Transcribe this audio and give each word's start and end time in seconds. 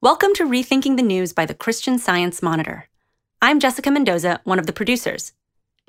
Welcome 0.00 0.32
to 0.34 0.44
Rethinking 0.44 0.96
the 0.96 1.02
News 1.02 1.32
by 1.32 1.44
the 1.44 1.54
Christian 1.54 1.98
Science 1.98 2.40
Monitor. 2.40 2.86
I'm 3.42 3.58
Jessica 3.58 3.90
Mendoza, 3.90 4.40
one 4.44 4.60
of 4.60 4.68
the 4.68 4.72
producers. 4.72 5.32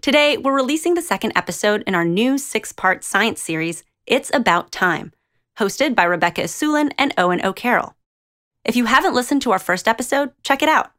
Today, 0.02 0.36
we're 0.36 0.56
releasing 0.56 0.96
the 0.96 1.02
second 1.04 1.34
episode 1.36 1.84
in 1.86 1.94
our 1.94 2.04
new 2.04 2.40
six 2.40 2.72
part 2.72 3.04
science 3.04 3.40
series, 3.40 3.84
It's 4.08 4.32
About 4.34 4.72
Time, 4.72 5.14
hosted 5.60 5.94
by 5.94 6.06
Rebecca 6.06 6.42
Asulin 6.42 6.92
and 6.98 7.14
Owen 7.20 7.46
O'Carroll. 7.46 7.94
If 8.66 8.76
you 8.76 8.86
haven't 8.86 9.14
listened 9.14 9.44
to 9.44 9.52
our 9.52 9.60
first 9.60 9.88
episode, 9.88 10.32
check 10.42 10.64
it 10.64 10.70
out. 10.70 10.90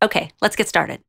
Okay, 0.00 0.30
let's 0.40 0.54
get 0.54 0.68
started. 0.68 1.00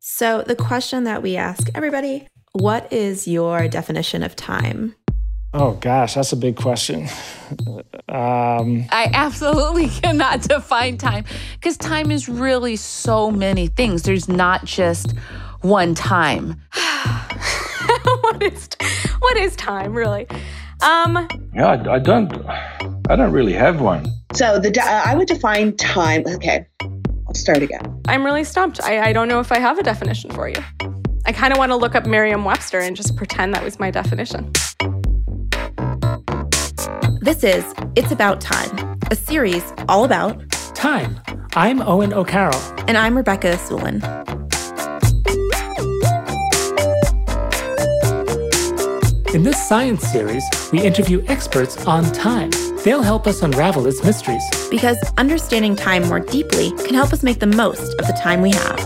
So, 0.00 0.42
the 0.42 0.56
question 0.56 1.04
that 1.04 1.22
we 1.22 1.36
ask 1.36 1.68
everybody 1.72 2.26
what 2.50 2.92
is 2.92 3.28
your 3.28 3.68
definition 3.68 4.24
of 4.24 4.34
time? 4.34 4.96
Oh 5.54 5.72
gosh, 5.72 6.14
that's 6.14 6.32
a 6.32 6.36
big 6.36 6.56
question. 6.56 7.08
Um, 8.08 8.84
I 8.90 9.10
absolutely 9.14 9.88
cannot 10.02 10.42
define 10.42 10.98
time 10.98 11.24
because 11.54 11.78
time 11.78 12.10
is 12.10 12.28
really 12.28 12.76
so 12.76 13.30
many 13.30 13.68
things. 13.68 14.02
There's 14.02 14.28
not 14.28 14.66
just 14.66 15.12
one 15.62 15.94
time. 15.94 16.60
what 18.20 18.42
is 18.42 18.68
what 19.18 19.36
is 19.38 19.56
time 19.56 19.94
really? 19.94 20.26
Um, 20.82 21.28
yeah, 21.54 21.68
I, 21.68 21.94
I 21.94 21.98
don't. 21.98 22.32
I 23.08 23.16
don't 23.16 23.32
really 23.32 23.52
have 23.52 23.80
one. 23.80 24.06
So 24.34 24.58
the 24.58 24.78
uh, 24.78 25.02
I 25.06 25.14
would 25.14 25.28
define 25.28 25.76
time. 25.76 26.24
Okay, 26.26 26.66
I'll 27.28 27.34
start 27.34 27.62
again. 27.62 28.02
I'm 28.08 28.24
really 28.24 28.44
stumped. 28.44 28.82
I, 28.82 29.08
I 29.08 29.12
don't 29.12 29.28
know 29.28 29.40
if 29.40 29.52
I 29.52 29.58
have 29.58 29.78
a 29.78 29.82
definition 29.82 30.30
for 30.32 30.48
you. 30.48 30.62
I 31.24 31.32
kind 31.32 31.52
of 31.52 31.58
want 31.58 31.70
to 31.70 31.76
look 31.76 31.94
up 31.94 32.04
Merriam-Webster 32.04 32.80
and 32.80 32.96
just 32.96 33.16
pretend 33.16 33.54
that 33.54 33.62
was 33.62 33.78
my 33.78 33.92
definition. 33.92 34.52
This 37.22 37.44
is 37.44 37.72
It's 37.94 38.10
About 38.10 38.40
Time, 38.40 38.98
a 39.12 39.14
series 39.14 39.62
all 39.88 40.02
about 40.02 40.42
time. 40.74 41.20
I'm 41.54 41.80
Owen 41.80 42.12
O'Carroll. 42.12 42.60
And 42.88 42.98
I'm 42.98 43.16
Rebecca 43.16 43.52
Asulin. 43.52 44.02
In 49.32 49.44
this 49.44 49.68
science 49.68 50.02
series, 50.02 50.42
we 50.72 50.80
interview 50.80 51.24
experts 51.28 51.86
on 51.86 52.10
time. 52.10 52.50
They'll 52.82 53.02
help 53.02 53.28
us 53.28 53.40
unravel 53.40 53.86
its 53.86 54.02
mysteries. 54.02 54.42
Because 54.68 54.98
understanding 55.16 55.76
time 55.76 56.08
more 56.08 56.18
deeply 56.18 56.72
can 56.72 56.94
help 56.94 57.12
us 57.12 57.22
make 57.22 57.38
the 57.38 57.46
most 57.46 57.94
of 58.00 58.08
the 58.08 58.18
time 58.20 58.42
we 58.42 58.50
have. 58.50 58.80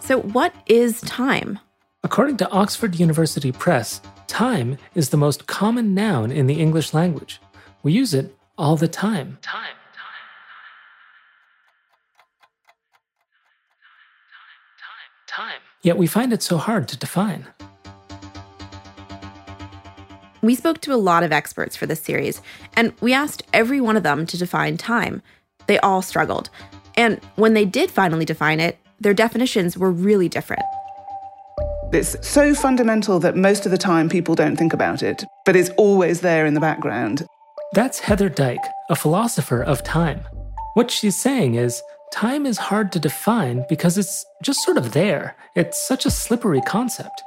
So, 0.00 0.20
what 0.20 0.54
is 0.68 1.00
time? 1.00 1.58
According 2.04 2.38
to 2.38 2.50
Oxford 2.50 2.98
University 2.98 3.52
Press, 3.52 4.00
time 4.26 4.76
is 4.92 5.10
the 5.10 5.16
most 5.16 5.46
common 5.46 5.94
noun 5.94 6.32
in 6.32 6.48
the 6.48 6.60
English 6.60 6.92
language. 6.92 7.40
We 7.84 7.92
use 7.92 8.12
it 8.12 8.36
all 8.58 8.76
the 8.76 8.88
time. 8.88 9.38
Time. 9.40 9.76
Time. 9.94 10.10
Time. 15.28 15.60
Yet 15.82 15.96
we 15.96 16.08
find 16.08 16.32
it 16.32 16.42
so 16.42 16.56
hard 16.56 16.88
to 16.88 16.96
define. 16.96 17.46
We 20.42 20.56
spoke 20.56 20.80
to 20.80 20.92
a 20.92 20.96
lot 20.96 21.22
of 21.22 21.30
experts 21.30 21.76
for 21.76 21.86
this 21.86 22.00
series, 22.00 22.42
and 22.74 22.92
we 23.00 23.12
asked 23.12 23.44
every 23.52 23.80
one 23.80 23.96
of 23.96 24.02
them 24.02 24.26
to 24.26 24.36
define 24.36 24.76
time. 24.76 25.22
They 25.68 25.78
all 25.78 26.02
struggled. 26.02 26.50
And 26.96 27.20
when 27.36 27.54
they 27.54 27.64
did 27.64 27.92
finally 27.92 28.24
define 28.24 28.58
it, 28.58 28.80
their 29.00 29.14
definitions 29.14 29.78
were 29.78 29.92
really 29.92 30.28
different. 30.28 30.64
It's 31.92 32.16
so 32.26 32.54
fundamental 32.54 33.18
that 33.18 33.36
most 33.36 33.66
of 33.66 33.70
the 33.70 33.76
time 33.76 34.08
people 34.08 34.34
don't 34.34 34.56
think 34.56 34.72
about 34.72 35.02
it, 35.02 35.26
but 35.44 35.54
it's 35.54 35.68
always 35.76 36.22
there 36.22 36.46
in 36.46 36.54
the 36.54 36.60
background. 36.60 37.26
That's 37.74 37.98
Heather 37.98 38.30
Dyke, 38.30 38.64
a 38.88 38.96
philosopher 38.96 39.62
of 39.62 39.84
time. 39.84 40.26
What 40.72 40.90
she's 40.90 41.16
saying 41.16 41.56
is 41.56 41.82
time 42.10 42.46
is 42.46 42.56
hard 42.56 42.92
to 42.92 42.98
define 42.98 43.66
because 43.68 43.98
it's 43.98 44.24
just 44.42 44.62
sort 44.62 44.78
of 44.78 44.92
there. 44.92 45.36
It's 45.54 45.86
such 45.86 46.06
a 46.06 46.10
slippery 46.10 46.62
concept. 46.62 47.22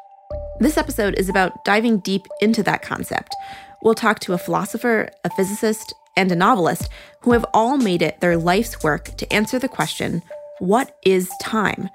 This 0.60 0.80
episode 0.80 1.14
is 1.20 1.30
about 1.30 1.64
diving 1.64 2.00
deep 2.00 2.26
into 2.42 2.64
that 2.64 2.82
concept. 2.82 3.36
We'll 3.84 3.94
talk 3.94 4.18
to 4.22 4.34
a 4.34 4.40
philosopher, 4.40 5.12
a 5.24 5.30
physicist, 5.30 5.94
and 6.18 6.32
a 6.32 6.36
novelist 6.36 6.90
who 7.22 7.34
have 7.34 7.46
all 7.54 7.78
made 7.78 8.02
it 8.02 8.20
their 8.20 8.36
life's 8.36 8.82
work 8.82 9.16
to 9.18 9.32
answer 9.32 9.60
the 9.60 9.70
question 9.70 10.24
what 10.58 10.96
is 11.06 11.30
time? 11.40 11.90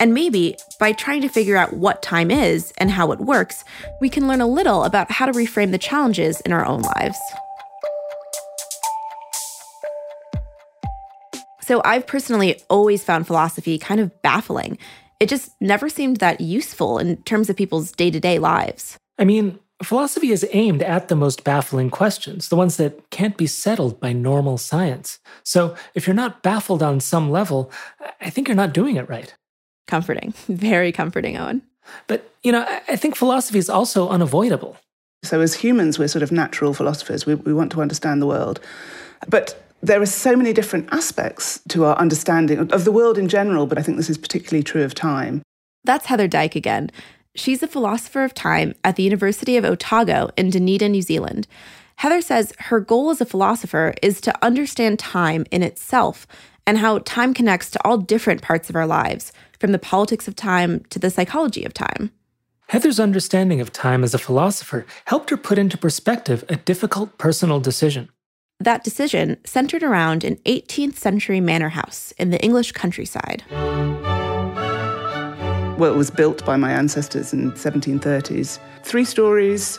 And 0.00 0.14
maybe 0.14 0.56
by 0.78 0.92
trying 0.92 1.22
to 1.22 1.28
figure 1.28 1.56
out 1.56 1.72
what 1.72 2.02
time 2.02 2.30
is 2.30 2.72
and 2.78 2.90
how 2.90 3.10
it 3.10 3.18
works, 3.18 3.64
we 4.00 4.08
can 4.08 4.28
learn 4.28 4.40
a 4.40 4.46
little 4.46 4.84
about 4.84 5.10
how 5.10 5.26
to 5.26 5.32
reframe 5.32 5.72
the 5.72 5.78
challenges 5.78 6.40
in 6.42 6.52
our 6.52 6.64
own 6.64 6.82
lives. 6.82 7.18
So, 11.62 11.82
I've 11.84 12.06
personally 12.06 12.62
always 12.70 13.04
found 13.04 13.26
philosophy 13.26 13.78
kind 13.78 14.00
of 14.00 14.22
baffling. 14.22 14.78
It 15.20 15.28
just 15.28 15.50
never 15.60 15.90
seemed 15.90 16.18
that 16.18 16.40
useful 16.40 16.98
in 16.98 17.16
terms 17.24 17.50
of 17.50 17.56
people's 17.56 17.92
day 17.92 18.10
to 18.10 18.20
day 18.20 18.38
lives. 18.38 18.96
I 19.18 19.24
mean, 19.24 19.58
philosophy 19.82 20.30
is 20.30 20.46
aimed 20.52 20.82
at 20.82 21.08
the 21.08 21.16
most 21.16 21.44
baffling 21.44 21.90
questions, 21.90 22.48
the 22.48 22.56
ones 22.56 22.78
that 22.78 23.10
can't 23.10 23.36
be 23.36 23.46
settled 23.46 24.00
by 24.00 24.12
normal 24.14 24.56
science. 24.56 25.18
So, 25.42 25.74
if 25.94 26.06
you're 26.06 26.14
not 26.14 26.42
baffled 26.42 26.82
on 26.82 27.00
some 27.00 27.30
level, 27.30 27.70
I 28.20 28.30
think 28.30 28.48
you're 28.48 28.54
not 28.54 28.72
doing 28.72 28.96
it 28.96 29.08
right 29.08 29.34
comforting, 29.88 30.32
very 30.48 30.92
comforting, 30.92 31.36
Owen. 31.36 31.62
But, 32.06 32.30
you 32.44 32.52
know, 32.52 32.64
I 32.88 32.94
think 32.96 33.16
philosophy 33.16 33.58
is 33.58 33.68
also 33.68 34.08
unavoidable. 34.08 34.76
So, 35.24 35.40
as 35.40 35.54
humans, 35.54 35.98
we're 35.98 36.06
sort 36.06 36.22
of 36.22 36.30
natural 36.30 36.74
philosophers. 36.74 37.26
We, 37.26 37.34
we 37.34 37.52
want 37.52 37.72
to 37.72 37.82
understand 37.82 38.22
the 38.22 38.26
world. 38.26 38.60
But 39.26 39.60
there 39.82 40.00
are 40.00 40.06
so 40.06 40.36
many 40.36 40.52
different 40.52 40.88
aspects 40.92 41.60
to 41.68 41.84
our 41.84 41.96
understanding 41.96 42.58
of 42.72 42.84
the 42.84 42.92
world 42.92 43.18
in 43.18 43.28
general, 43.28 43.66
but 43.66 43.78
I 43.78 43.82
think 43.82 43.96
this 43.96 44.10
is 44.10 44.18
particularly 44.18 44.62
true 44.62 44.84
of 44.84 44.94
time. 44.94 45.42
That's 45.84 46.06
Heather 46.06 46.28
Dyke 46.28 46.56
again. 46.56 46.90
She's 47.34 47.62
a 47.62 47.68
philosopher 47.68 48.24
of 48.24 48.34
time 48.34 48.74
at 48.84 48.96
the 48.96 49.02
University 49.02 49.56
of 49.56 49.64
Otago 49.64 50.30
in 50.36 50.50
Dunedin, 50.50 50.92
New 50.92 51.02
Zealand. 51.02 51.46
Heather 51.96 52.20
says 52.20 52.52
her 52.58 52.80
goal 52.80 53.10
as 53.10 53.20
a 53.20 53.26
philosopher 53.26 53.94
is 54.02 54.20
to 54.22 54.44
understand 54.44 54.98
time 54.98 55.44
in 55.50 55.62
itself 55.62 56.26
and 56.66 56.78
how 56.78 56.98
time 56.98 57.32
connects 57.32 57.70
to 57.70 57.80
all 57.84 57.98
different 57.98 58.42
parts 58.42 58.68
of 58.68 58.76
our 58.76 58.86
lives, 58.86 59.32
from 59.58 59.72
the 59.72 59.78
politics 59.78 60.28
of 60.28 60.36
time 60.36 60.84
to 60.90 60.98
the 60.98 61.10
psychology 61.10 61.64
of 61.64 61.74
time. 61.74 62.10
Heather's 62.68 63.00
understanding 63.00 63.60
of 63.60 63.72
time 63.72 64.04
as 64.04 64.12
a 64.12 64.18
philosopher 64.18 64.84
helped 65.06 65.30
her 65.30 65.36
put 65.36 65.58
into 65.58 65.78
perspective 65.78 66.44
a 66.48 66.56
difficult 66.56 67.16
personal 67.16 67.60
decision. 67.60 68.10
That 68.60 68.84
decision 68.84 69.38
centered 69.44 69.82
around 69.82 70.24
an 70.24 70.36
18th 70.44 70.96
century 70.96 71.40
manor 71.40 71.70
house 71.70 72.12
in 72.18 72.30
the 72.30 72.42
English 72.42 72.72
countryside. 72.72 73.44
Well, 75.78 75.94
it 75.94 75.96
was 75.96 76.10
built 76.10 76.44
by 76.44 76.56
my 76.56 76.72
ancestors 76.72 77.32
in 77.32 77.52
1730s. 77.52 78.58
Three 78.82 79.04
stories, 79.04 79.78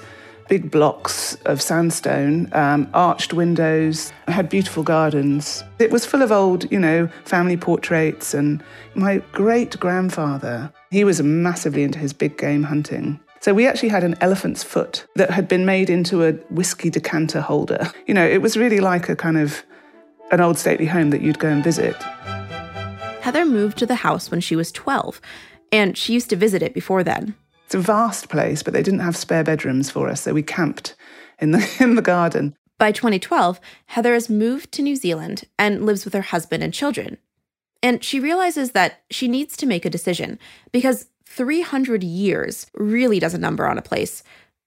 big 0.50 0.72
blocks 0.72 1.36
of 1.46 1.62
sandstone, 1.62 2.50
um, 2.54 2.90
arched 2.94 3.34
windows, 3.34 4.12
had 4.28 4.50
beautiful 4.50 4.84
gardens. 4.84 5.64
It 5.78 5.92
was 5.92 6.06
full 6.06 6.22
of 6.22 6.32
old, 6.32 6.70
you 6.72 6.80
know, 6.80 7.08
family 7.24 7.56
portraits. 7.56 8.34
And 8.34 8.62
my 8.96 9.20
great 9.32 9.80
grandfather, 9.80 10.72
he 10.92 11.04
was 11.04 11.22
massively 11.22 11.84
into 11.84 12.00
his 12.00 12.12
big 12.12 12.38
game 12.38 12.64
hunting. 12.64 13.20
So 13.42 13.54
we 13.54 13.68
actually 13.68 13.90
had 13.90 14.04
an 14.04 14.16
elephant's 14.20 14.64
foot 14.64 15.06
that 15.16 15.30
had 15.30 15.48
been 15.48 15.66
made 15.66 15.90
into 15.90 16.26
a 16.26 16.34
whiskey 16.50 16.90
decanter 16.90 17.40
holder. 17.40 17.90
You 18.08 18.14
know, 18.14 18.26
it 18.26 18.42
was 18.42 18.58
really 18.58 18.80
like 18.80 19.08
a 19.08 19.16
kind 19.16 19.38
of 19.38 19.64
an 20.32 20.42
old 20.42 20.58
stately 20.58 20.88
home 20.88 21.12
that 21.12 21.22
you'd 21.22 21.40
go 21.40 21.48
and 21.48 21.64
visit. 21.64 21.96
Heather 23.22 23.46
moved 23.46 23.78
to 23.78 23.86
the 23.86 23.96
house 23.96 24.32
when 24.32 24.42
she 24.42 24.56
was 24.56 24.72
12, 24.72 25.22
and 25.72 25.98
she 25.98 26.14
used 26.14 26.30
to 26.32 26.36
visit 26.36 26.64
it 26.64 26.74
before 26.74 27.04
then. 27.04 27.36
It's 27.70 27.76
a 27.76 27.80
vast 27.80 28.30
place, 28.30 28.64
but 28.64 28.74
they 28.74 28.82
didn't 28.82 29.02
have 29.02 29.16
spare 29.16 29.44
bedrooms 29.44 29.92
for 29.92 30.10
us, 30.10 30.22
so 30.22 30.34
we 30.34 30.42
camped 30.42 30.96
in 31.38 31.52
the 31.52 31.76
in 31.80 31.94
the 31.94 32.02
garden. 32.02 32.56
By 32.80 32.92
2012, 32.92 33.62
Heather 33.86 34.16
has 34.16 34.28
moved 34.28 34.72
to 34.72 34.82
New 34.82 34.96
Zealand 34.96 35.44
and 35.60 35.86
lives 35.86 36.04
with 36.04 36.16
her 36.16 36.24
husband 36.24 36.64
and 36.64 36.74
children. 36.74 37.20
And 37.84 38.04
she 38.04 38.20
realizes 38.20 38.72
that 38.72 39.04
she 39.12 39.28
needs 39.28 39.56
to 39.58 39.68
make 39.68 39.86
a 39.86 39.90
decision 39.92 40.40
because 40.72 41.10
300 41.28 42.04
years 42.04 42.66
really 42.74 43.20
does 43.20 43.36
a 43.36 43.38
number 43.38 43.68
on 43.68 43.78
a 43.78 43.84
place. 43.84 44.24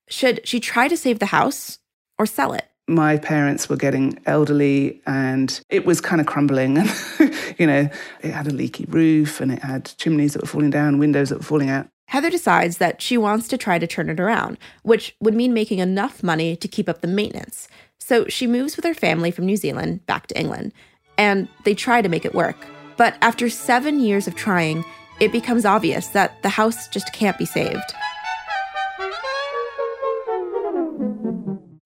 Should 0.08 0.46
she 0.46 0.60
try 0.60 0.86
to 0.86 0.96
save 0.96 1.18
the 1.18 1.26
house 1.26 1.80
or 2.20 2.26
sell 2.26 2.52
it? 2.52 2.68
my 2.88 3.16
parents 3.16 3.68
were 3.68 3.76
getting 3.76 4.18
elderly 4.26 5.00
and 5.06 5.62
it 5.70 5.86
was 5.86 6.00
kind 6.00 6.20
of 6.20 6.26
crumbling 6.26 6.76
and 6.76 6.90
you 7.58 7.64
know 7.66 7.88
it 8.22 8.30
had 8.30 8.48
a 8.48 8.50
leaky 8.50 8.84
roof 8.86 9.40
and 9.40 9.52
it 9.52 9.62
had 9.62 9.84
chimneys 9.98 10.32
that 10.32 10.42
were 10.42 10.48
falling 10.48 10.68
down 10.68 10.98
windows 10.98 11.28
that 11.28 11.38
were 11.38 11.44
falling 11.44 11.70
out 11.70 11.88
Heather 12.12 12.28
decides 12.28 12.76
that 12.76 13.00
she 13.00 13.16
wants 13.16 13.48
to 13.48 13.56
try 13.56 13.78
to 13.78 13.86
turn 13.86 14.10
it 14.10 14.20
around, 14.20 14.58
which 14.82 15.16
would 15.20 15.32
mean 15.32 15.54
making 15.54 15.78
enough 15.78 16.22
money 16.22 16.56
to 16.56 16.68
keep 16.68 16.86
up 16.86 17.00
the 17.00 17.08
maintenance. 17.08 17.68
So 17.98 18.26
she 18.28 18.46
moves 18.46 18.76
with 18.76 18.84
her 18.84 18.92
family 18.92 19.30
from 19.30 19.46
New 19.46 19.56
Zealand 19.56 20.04
back 20.04 20.26
to 20.26 20.38
England, 20.38 20.74
and 21.16 21.48
they 21.64 21.74
try 21.74 22.02
to 22.02 22.10
make 22.10 22.26
it 22.26 22.34
work. 22.34 22.66
But 22.98 23.16
after 23.22 23.48
seven 23.48 23.98
years 23.98 24.28
of 24.28 24.34
trying, 24.34 24.84
it 25.20 25.32
becomes 25.32 25.64
obvious 25.64 26.08
that 26.08 26.42
the 26.42 26.50
house 26.50 26.86
just 26.88 27.10
can't 27.14 27.38
be 27.38 27.46
saved. 27.46 27.94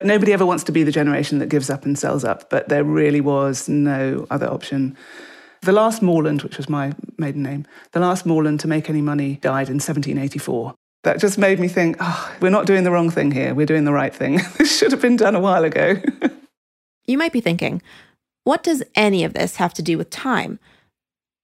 Nobody 0.03 0.33
ever 0.33 0.45
wants 0.45 0.65
to 0.65 0.73
be 0.73 0.83
the 0.83 0.91
generation 0.91 1.39
that 1.39 1.51
gives 1.51 1.71
up 1.71 1.85
and 1.85 1.97
sells 1.97 2.25
up, 2.25 2.51
but 2.51 2.69
there 2.69 2.83
really 2.83 3.21
was 3.21 3.69
no 3.69 4.27
other 4.29 4.49
option. 4.51 4.97
The 5.67 5.73
last 5.73 6.01
Morland, 6.01 6.45
which 6.45 6.59
was 6.59 6.69
my 6.69 6.93
maiden 7.19 7.43
name, 7.43 7.67
the 7.91 7.99
last 7.99 8.25
Morland 8.25 8.61
to 8.61 8.69
make 8.69 8.89
any 8.89 9.01
money 9.03 9.41
died 9.43 9.69
in 9.69 9.81
1784. 9.81 10.73
That 11.03 11.19
just 11.19 11.39
made 11.39 11.59
me 11.59 11.67
think, 11.67 11.97
oh, 11.99 12.37
we're 12.41 12.51
not 12.51 12.67
doing 12.67 12.85
the 12.85 12.93
wrong 12.93 13.11
thing 13.11 13.33
here. 13.33 13.53
We're 13.53 13.67
doing 13.67 13.85
the 13.85 13.93
right 13.93 14.15
thing. 14.15 14.37
this 14.59 14.79
should 14.79 14.93
have 14.93 15.03
been 15.03 15.17
done 15.17 15.35
a 15.35 15.41
while 15.41 15.65
ago. 15.65 15.97
you 17.09 17.19
might 17.19 17.33
be 17.33 17.41
thinking, 17.41 17.83
what 18.45 18.63
does 18.63 18.85
any 18.95 19.25
of 19.25 19.35
this 19.35 19.57
have 19.57 19.75
to 19.75 19.83
do 19.83 19.99
with 19.99 20.09
time? 20.09 20.61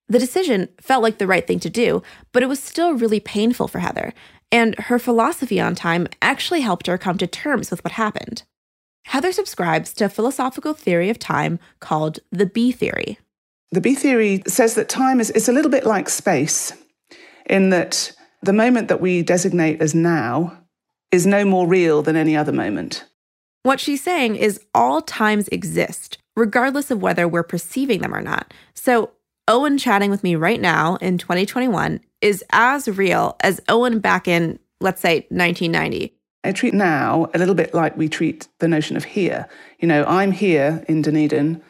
The 0.08 0.20
decision 0.20 0.68
felt 0.80 1.02
like 1.02 1.18
the 1.18 1.26
right 1.26 1.44
thing 1.44 1.58
to 1.58 1.68
do, 1.68 2.04
but 2.30 2.44
it 2.44 2.48
was 2.48 2.62
still 2.62 2.94
really 2.94 3.18
painful 3.18 3.66
for 3.66 3.80
Heather, 3.80 4.14
and 4.52 4.78
her 4.78 5.00
philosophy 5.00 5.60
on 5.60 5.74
time 5.74 6.06
actually 6.22 6.60
helped 6.60 6.86
her 6.86 6.96
come 6.96 7.18
to 7.18 7.26
terms 7.26 7.72
with 7.72 7.82
what 7.82 7.94
happened. 7.94 8.44
Heather 9.06 9.32
subscribes 9.32 9.92
to 9.94 10.04
a 10.04 10.08
philosophical 10.08 10.74
theory 10.74 11.10
of 11.10 11.18
time 11.18 11.58
called 11.80 12.20
the 12.30 12.46
B 12.46 12.70
theory. 12.70 13.18
The 13.72 13.80
B 13.80 13.94
theory 13.94 14.42
says 14.46 14.74
that 14.74 14.90
time 14.90 15.18
is 15.18 15.30
it's 15.30 15.48
a 15.48 15.52
little 15.52 15.70
bit 15.70 15.86
like 15.86 16.10
space, 16.10 16.74
in 17.46 17.70
that 17.70 18.12
the 18.42 18.52
moment 18.52 18.88
that 18.88 19.00
we 19.00 19.22
designate 19.22 19.80
as 19.80 19.94
now 19.94 20.58
is 21.10 21.26
no 21.26 21.44
more 21.44 21.66
real 21.66 22.02
than 22.02 22.14
any 22.14 22.36
other 22.36 22.52
moment. 22.52 23.04
What 23.62 23.80
she's 23.80 24.02
saying 24.02 24.36
is 24.36 24.60
all 24.74 25.00
times 25.00 25.48
exist, 25.48 26.18
regardless 26.36 26.90
of 26.90 27.00
whether 27.00 27.26
we're 27.26 27.42
perceiving 27.42 28.00
them 28.00 28.14
or 28.14 28.20
not. 28.20 28.52
So 28.74 29.12
Owen 29.48 29.78
chatting 29.78 30.10
with 30.10 30.22
me 30.22 30.34
right 30.34 30.60
now 30.60 30.96
in 30.96 31.16
2021 31.16 32.00
is 32.20 32.44
as 32.50 32.88
real 32.88 33.36
as 33.40 33.60
Owen 33.68 34.00
back 34.00 34.28
in, 34.28 34.58
let's 34.80 35.00
say, 35.00 35.26
1990. 35.30 36.14
I 36.44 36.52
treat 36.52 36.74
now 36.74 37.30
a 37.34 37.38
little 37.38 37.54
bit 37.54 37.72
like 37.72 37.96
we 37.96 38.08
treat 38.08 38.48
the 38.58 38.68
notion 38.68 38.96
of 38.96 39.04
here. 39.04 39.48
You 39.78 39.88
know, 39.88 40.04
I'm 40.06 40.32
here 40.32 40.84
in 40.88 41.02
Dunedin, 41.02 41.62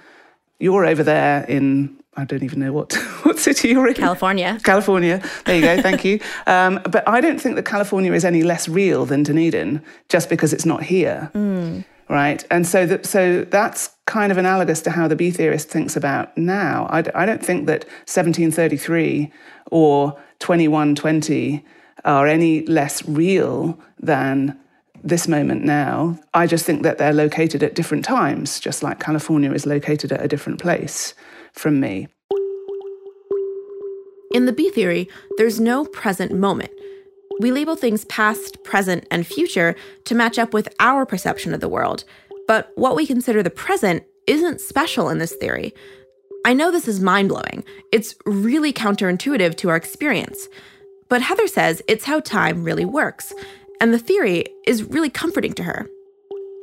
you're 0.62 0.86
over 0.86 1.02
there 1.02 1.44
in 1.44 1.96
I 2.14 2.24
don't 2.24 2.42
even 2.42 2.60
know 2.60 2.72
what 2.72 2.92
what 3.22 3.38
city 3.38 3.68
you're 3.68 3.88
in. 3.88 3.94
California. 3.94 4.58
California. 4.62 5.22
There 5.44 5.56
you 5.56 5.62
go. 5.62 5.82
Thank 5.82 6.04
you. 6.04 6.20
Um, 6.46 6.80
but 6.84 7.06
I 7.08 7.20
don't 7.20 7.40
think 7.40 7.56
that 7.56 7.64
California 7.64 8.12
is 8.12 8.24
any 8.24 8.42
less 8.42 8.68
real 8.68 9.06
than 9.06 9.22
Dunedin 9.22 9.82
just 10.08 10.28
because 10.28 10.52
it's 10.52 10.66
not 10.66 10.82
here. 10.82 11.30
Mm 11.34 11.84
right? 12.12 12.44
And 12.50 12.66
so, 12.66 12.84
that, 12.84 13.06
so 13.06 13.44
that's 13.44 13.88
kind 14.04 14.30
of 14.30 14.36
analogous 14.36 14.82
to 14.82 14.90
how 14.90 15.08
the 15.08 15.16
B 15.16 15.30
theorist 15.30 15.70
thinks 15.70 15.96
about 15.96 16.36
now. 16.36 16.86
I, 16.90 16.98
I 17.14 17.24
don't 17.24 17.42
think 17.42 17.66
that 17.66 17.84
1733 18.04 19.32
or 19.70 20.12
2120 20.38 21.64
are 22.04 22.26
any 22.26 22.66
less 22.66 23.02
real 23.08 23.80
than 23.98 24.58
this 25.02 25.26
moment 25.26 25.64
now. 25.64 26.18
I 26.34 26.46
just 26.46 26.64
think 26.64 26.82
that 26.82 26.98
they're 26.98 27.12
located 27.12 27.62
at 27.62 27.74
different 27.74 28.04
times, 28.04 28.60
just 28.60 28.82
like 28.82 29.00
California 29.00 29.52
is 29.52 29.66
located 29.66 30.12
at 30.12 30.24
a 30.24 30.28
different 30.28 30.60
place 30.60 31.14
from 31.52 31.80
me. 31.80 32.08
In 34.32 34.46
the 34.46 34.52
B 34.52 34.70
theory, 34.70 35.08
there's 35.36 35.60
no 35.60 35.84
present 35.84 36.32
moment. 36.32 36.70
We 37.40 37.50
label 37.50 37.76
things 37.76 38.04
past, 38.06 38.62
present, 38.64 39.06
and 39.10 39.26
future 39.26 39.74
to 40.04 40.14
match 40.14 40.38
up 40.38 40.54
with 40.54 40.68
our 40.80 41.04
perception 41.04 41.52
of 41.52 41.60
the 41.60 41.68
world. 41.68 42.04
But 42.46 42.70
what 42.76 42.96
we 42.96 43.06
consider 43.06 43.42
the 43.42 43.50
present 43.50 44.04
isn't 44.26 44.60
special 44.60 45.08
in 45.08 45.18
this 45.18 45.34
theory. 45.34 45.74
I 46.44 46.54
know 46.54 46.70
this 46.70 46.88
is 46.88 47.00
mind 47.00 47.28
blowing. 47.28 47.64
It's 47.92 48.14
really 48.24 48.72
counterintuitive 48.72 49.56
to 49.58 49.68
our 49.68 49.76
experience. 49.76 50.48
But 51.08 51.22
Heather 51.22 51.46
says 51.46 51.82
it's 51.88 52.04
how 52.04 52.20
time 52.20 52.64
really 52.64 52.84
works, 52.84 53.32
and 53.82 53.92
the 53.92 53.98
theory 53.98 54.44
is 54.64 54.84
really 54.84 55.10
comforting 55.10 55.52
to 55.54 55.64
her. 55.64 55.88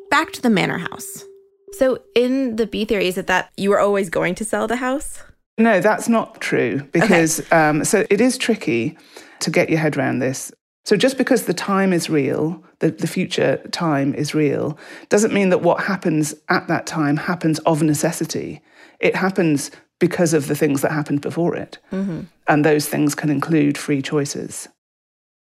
Back 0.10 0.32
to 0.32 0.42
the 0.42 0.50
manor 0.50 0.78
house. 0.78 1.26
So, 1.74 2.00
in 2.16 2.56
the 2.56 2.66
B 2.66 2.86
theory, 2.86 3.08
is 3.08 3.18
it 3.18 3.28
that 3.28 3.52
you 3.58 3.70
were 3.70 3.80
always 3.80 4.10
going 4.10 4.36
to 4.36 4.46
sell 4.46 4.68
the 4.68 4.78
house? 4.78 5.22
No, 5.58 5.82
that's 5.82 6.08
not 6.08 6.40
true 6.40 6.88
because 6.94 7.42
okay. 7.42 7.56
um, 7.56 7.84
so 7.84 8.08
it 8.10 8.22
is 8.22 8.38
tricky 8.38 8.98
to 9.42 9.52
get 9.52 9.70
your 9.70 9.80
head 9.80 9.98
around 9.98 10.20
this. 10.20 10.52
So 10.86 10.96
just 10.96 11.18
because 11.18 11.44
the 11.44 11.54
time 11.54 11.92
is 11.92 12.10
real, 12.10 12.64
the, 12.80 12.92
the 12.92 13.06
future 13.06 13.58
time 13.72 14.16
is 14.16 14.34
real, 14.34 14.80
doesn't 15.10 15.34
mean 15.34 15.50
that 15.50 15.62
what 15.62 15.84
happens 15.84 16.34
at 16.48 16.70
that 16.70 16.88
time 16.88 17.18
happens 17.18 17.60
of 17.60 17.84
necessity. 17.84 18.62
It 19.02 19.16
happens 19.16 19.70
because 20.00 20.34
of 20.34 20.48
the 20.48 20.56
things 20.56 20.82
that 20.82 20.94
happened 20.94 21.22
before 21.22 21.56
it. 21.58 21.78
Mm-hmm. 21.92 22.22
And 22.48 22.64
those 22.64 22.88
things 22.88 23.14
can 23.14 23.30
include 23.30 23.78
free 23.78 24.02
choices. 24.02 24.70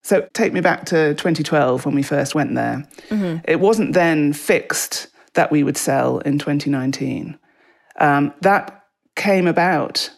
So 0.03 0.27
take 0.33 0.53
me 0.53 0.61
back 0.61 0.87
to 0.87 1.15
2012 1.15 1.85
when 1.85 1.95
we 1.95 2.03
first 2.03 2.35
went 2.35 2.55
there. 2.55 2.87
Mm-hmm. 3.09 3.45
It 3.45 3.61
wasn't 3.61 3.93
then 3.93 4.33
fixed 4.33 5.09
that 5.35 5.51
we 5.51 5.63
would 5.63 5.77
sell 5.77 6.19
in 6.21 6.39
2019. 6.39 7.39
Um, 7.99 8.33
that 8.41 8.85
came 9.17 9.47
about 9.47 10.11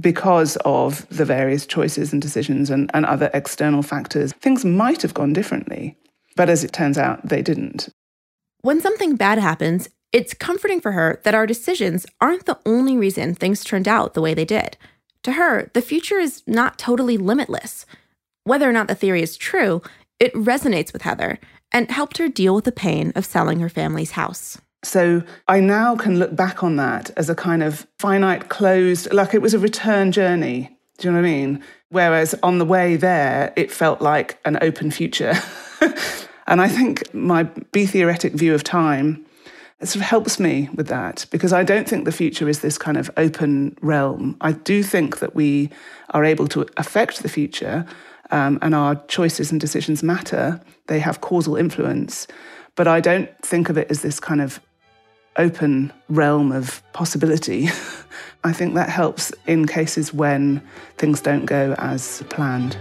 because 0.00 0.56
of 0.64 1.08
the 1.08 1.24
various 1.24 1.66
choices 1.66 2.12
and 2.12 2.20
decisions 2.20 2.70
and, 2.70 2.90
and 2.92 3.06
other 3.06 3.30
external 3.32 3.82
factors, 3.82 4.32
things 4.34 4.64
might 4.64 5.02
have 5.02 5.14
gone 5.14 5.32
differently. 5.32 5.96
But 6.34 6.50
as 6.50 6.64
it 6.64 6.72
turns 6.72 6.98
out, 6.98 7.26
they 7.26 7.42
didn't. 7.42 7.88
When 8.60 8.80
something 8.80 9.16
bad 9.16 9.38
happens, 9.38 9.88
it's 10.12 10.34
comforting 10.34 10.80
for 10.80 10.92
her 10.92 11.20
that 11.24 11.34
our 11.34 11.46
decisions 11.46 12.06
aren't 12.20 12.46
the 12.46 12.58
only 12.66 12.96
reason 12.96 13.34
things 13.34 13.64
turned 13.64 13.88
out 13.88 14.14
the 14.14 14.20
way 14.20 14.34
they 14.34 14.44
did. 14.44 14.76
To 15.22 15.32
her, 15.32 15.70
the 15.72 15.82
future 15.82 16.18
is 16.18 16.42
not 16.46 16.78
totally 16.78 17.16
limitless. 17.16 17.86
Whether 18.46 18.70
or 18.70 18.72
not 18.72 18.86
the 18.86 18.94
theory 18.94 19.22
is 19.22 19.36
true, 19.36 19.82
it 20.20 20.32
resonates 20.32 20.92
with 20.92 21.02
Heather 21.02 21.40
and 21.72 21.90
helped 21.90 22.18
her 22.18 22.28
deal 22.28 22.54
with 22.54 22.64
the 22.64 22.70
pain 22.70 23.12
of 23.16 23.26
selling 23.26 23.58
her 23.58 23.68
family's 23.68 24.12
house. 24.12 24.56
So 24.84 25.24
I 25.48 25.58
now 25.58 25.96
can 25.96 26.20
look 26.20 26.36
back 26.36 26.62
on 26.62 26.76
that 26.76 27.10
as 27.16 27.28
a 27.28 27.34
kind 27.34 27.60
of 27.64 27.88
finite, 27.98 28.48
closed, 28.48 29.12
like 29.12 29.34
it 29.34 29.42
was 29.42 29.52
a 29.52 29.58
return 29.58 30.12
journey. 30.12 30.78
Do 30.98 31.08
you 31.08 31.12
know 31.12 31.22
what 31.22 31.26
I 31.26 31.28
mean? 31.28 31.64
Whereas 31.88 32.36
on 32.44 32.58
the 32.58 32.64
way 32.64 32.94
there, 32.94 33.52
it 33.56 33.72
felt 33.72 34.00
like 34.00 34.38
an 34.44 34.58
open 34.62 34.92
future. 34.92 35.34
and 36.46 36.60
I 36.60 36.68
think 36.68 37.12
my 37.12 37.42
B 37.72 37.84
theoretic 37.84 38.34
view 38.34 38.54
of 38.54 38.62
time 38.62 39.26
it 39.80 39.88
sort 39.88 39.96
of 39.96 40.08
helps 40.08 40.40
me 40.40 40.70
with 40.74 40.88
that 40.88 41.26
because 41.30 41.52
I 41.52 41.62
don't 41.62 41.86
think 41.86 42.04
the 42.04 42.12
future 42.12 42.48
is 42.48 42.60
this 42.60 42.78
kind 42.78 42.96
of 42.96 43.10
open 43.16 43.76
realm. 43.82 44.36
I 44.40 44.52
do 44.52 44.82
think 44.82 45.18
that 45.18 45.34
we 45.34 45.68
are 46.10 46.24
able 46.24 46.48
to 46.48 46.66
affect 46.78 47.22
the 47.22 47.28
future 47.28 47.84
um, 48.30 48.58
and 48.62 48.74
our 48.74 48.96
choices 49.06 49.50
and 49.52 49.60
decisions 49.60 50.02
matter. 50.02 50.60
They 50.86 50.98
have 50.98 51.20
causal 51.20 51.56
influence. 51.56 52.26
But 52.74 52.86
I 52.86 53.00
don't 53.00 53.30
think 53.42 53.68
of 53.68 53.78
it 53.78 53.90
as 53.90 54.02
this 54.02 54.20
kind 54.20 54.40
of 54.40 54.60
open 55.36 55.92
realm 56.08 56.52
of 56.52 56.82
possibility. 56.92 57.68
I 58.44 58.52
think 58.52 58.74
that 58.74 58.88
helps 58.88 59.32
in 59.46 59.66
cases 59.66 60.12
when 60.12 60.62
things 60.98 61.20
don't 61.20 61.46
go 61.46 61.74
as 61.78 62.22
planned. 62.28 62.76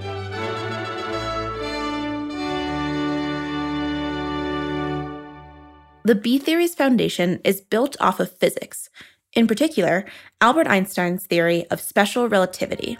The 6.04 6.14
B 6.14 6.38
theory's 6.38 6.76
foundation 6.76 7.42
is 7.44 7.62
built 7.62 7.98
off 8.00 8.20
of 8.20 8.32
physics, 8.32 8.90
in 9.34 9.48
particular, 9.48 10.06
Albert 10.40 10.68
Einstein's 10.68 11.26
theory 11.26 11.66
of 11.70 11.82
special 11.82 12.30
relativity. 12.30 12.98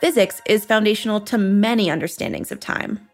Physics 0.00 0.42
is 0.46 0.64
foundational 0.64 1.20
to 1.22 1.38
many 1.38 1.90
understandings 1.90 2.52
of 2.52 2.60
time. 2.60 3.08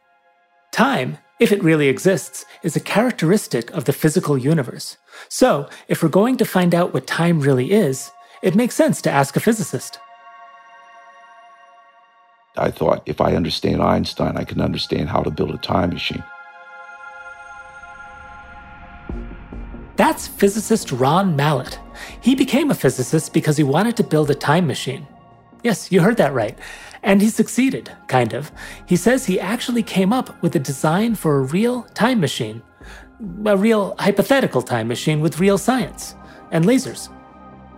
Time 0.72 1.18
if 1.42 1.50
it 1.50 1.60
really 1.64 1.88
exists, 1.88 2.44
is 2.62 2.76
a 2.76 2.80
characteristic 2.80 3.68
of 3.72 3.84
the 3.84 3.92
physical 3.92 4.38
universe. 4.38 4.96
So, 5.28 5.68
if 5.88 6.00
we're 6.00 6.08
going 6.08 6.36
to 6.36 6.44
find 6.44 6.72
out 6.72 6.94
what 6.94 7.08
time 7.08 7.40
really 7.40 7.72
is, 7.72 8.12
it 8.42 8.54
makes 8.54 8.76
sense 8.76 9.02
to 9.02 9.10
ask 9.10 9.34
a 9.34 9.40
physicist. 9.40 9.98
I 12.56 12.70
thought 12.70 13.02
if 13.06 13.20
I 13.20 13.34
understand 13.34 13.82
Einstein, 13.82 14.36
I 14.36 14.44
can 14.44 14.60
understand 14.60 15.08
how 15.08 15.24
to 15.24 15.32
build 15.32 15.50
a 15.50 15.58
time 15.58 15.90
machine. 15.90 16.22
That's 19.96 20.28
physicist 20.28 20.92
Ron 20.92 21.34
Mallett. 21.34 21.80
He 22.20 22.36
became 22.36 22.70
a 22.70 22.74
physicist 22.74 23.32
because 23.32 23.56
he 23.56 23.64
wanted 23.64 23.96
to 23.96 24.04
build 24.04 24.30
a 24.30 24.36
time 24.36 24.68
machine. 24.68 25.08
Yes, 25.62 25.92
you 25.92 26.00
heard 26.00 26.16
that 26.16 26.32
right. 26.32 26.58
And 27.02 27.20
he 27.20 27.28
succeeded, 27.28 27.90
kind 28.06 28.32
of. 28.32 28.52
He 28.86 28.96
says 28.96 29.26
he 29.26 29.40
actually 29.40 29.82
came 29.82 30.12
up 30.12 30.40
with 30.42 30.54
a 30.56 30.60
design 30.60 31.14
for 31.14 31.38
a 31.38 31.42
real 31.42 31.82
time 31.94 32.20
machine. 32.20 32.62
A 33.46 33.56
real 33.56 33.94
hypothetical 33.98 34.62
time 34.62 34.88
machine 34.88 35.20
with 35.20 35.38
real 35.38 35.58
science 35.58 36.14
and 36.50 36.64
lasers. 36.64 37.08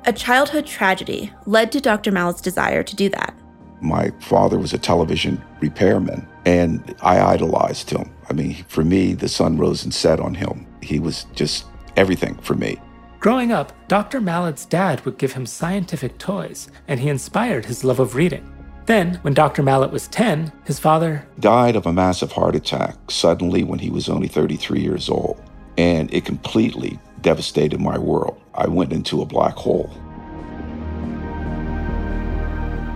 A 0.06 0.12
childhood 0.12 0.66
tragedy 0.66 1.32
led 1.46 1.72
to 1.72 1.80
Dr. 1.80 2.10
Mallett's 2.10 2.40
desire 2.40 2.82
to 2.82 2.96
do 2.96 3.08
that. 3.10 3.34
My 3.80 4.10
father 4.20 4.58
was 4.58 4.72
a 4.72 4.78
television 4.78 5.42
repairman, 5.60 6.26
and 6.46 6.94
I 7.02 7.20
idolized 7.20 7.90
him. 7.90 8.10
I 8.28 8.32
mean, 8.32 8.64
for 8.68 8.84
me, 8.84 9.14
the 9.14 9.28
sun 9.28 9.58
rose 9.58 9.84
and 9.84 9.92
set 9.92 10.20
on 10.20 10.34
him. 10.34 10.66
He 10.82 10.98
was 10.98 11.26
just 11.34 11.66
everything 11.96 12.34
for 12.36 12.54
me. 12.54 12.78
Growing 13.24 13.52
up, 13.52 13.72
Dr. 13.88 14.20
Mallett's 14.20 14.66
dad 14.66 15.02
would 15.06 15.16
give 15.16 15.32
him 15.32 15.46
scientific 15.46 16.18
toys, 16.18 16.68
and 16.86 17.00
he 17.00 17.08
inspired 17.08 17.64
his 17.64 17.82
love 17.82 17.98
of 17.98 18.16
reading. 18.16 18.46
Then, 18.84 19.14
when 19.22 19.32
Dr. 19.32 19.62
Mallett 19.62 19.90
was 19.90 20.08
10, 20.08 20.52
his 20.66 20.78
father 20.78 21.26
died 21.40 21.74
of 21.74 21.86
a 21.86 21.92
massive 21.94 22.32
heart 22.32 22.54
attack 22.54 22.98
suddenly 23.10 23.64
when 23.64 23.78
he 23.78 23.88
was 23.88 24.10
only 24.10 24.28
33 24.28 24.78
years 24.78 25.08
old. 25.08 25.42
And 25.78 26.12
it 26.12 26.26
completely 26.26 26.98
devastated 27.22 27.80
my 27.80 27.96
world. 27.96 28.38
I 28.54 28.66
went 28.66 28.92
into 28.92 29.22
a 29.22 29.24
black 29.24 29.54
hole. 29.54 29.88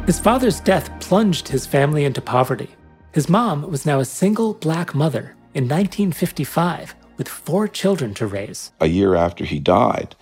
His 0.04 0.20
father's 0.20 0.60
death 0.60 0.90
plunged 1.00 1.48
his 1.48 1.64
family 1.64 2.04
into 2.04 2.20
poverty. 2.20 2.68
His 3.12 3.30
mom 3.30 3.62
was 3.70 3.86
now 3.86 3.98
a 3.98 4.04
single 4.04 4.52
black 4.52 4.94
mother 4.94 5.34
in 5.54 5.64
1955 5.64 6.94
with 7.18 7.28
four 7.28 7.68
children 7.68 8.14
to 8.14 8.26
raise. 8.26 8.70
A 8.80 8.86
year 8.86 9.14
after 9.14 9.44
he 9.44 9.58
died, 9.58 10.14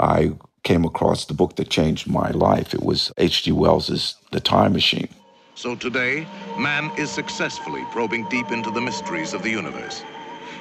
I 0.00 0.32
came 0.62 0.84
across 0.84 1.26
the 1.26 1.34
book 1.34 1.56
that 1.56 1.68
changed 1.68 2.08
my 2.08 2.30
life. 2.30 2.72
It 2.72 2.82
was 2.82 3.12
H.G. 3.18 3.52
Wells's 3.52 4.16
The 4.32 4.40
Time 4.40 4.72
Machine. 4.72 5.08
So 5.54 5.74
today, 5.74 6.26
man 6.58 6.90
is 6.98 7.10
successfully 7.10 7.84
probing 7.90 8.28
deep 8.28 8.50
into 8.50 8.70
the 8.70 8.80
mysteries 8.80 9.32
of 9.32 9.42
the 9.42 9.50
universe. 9.50 10.02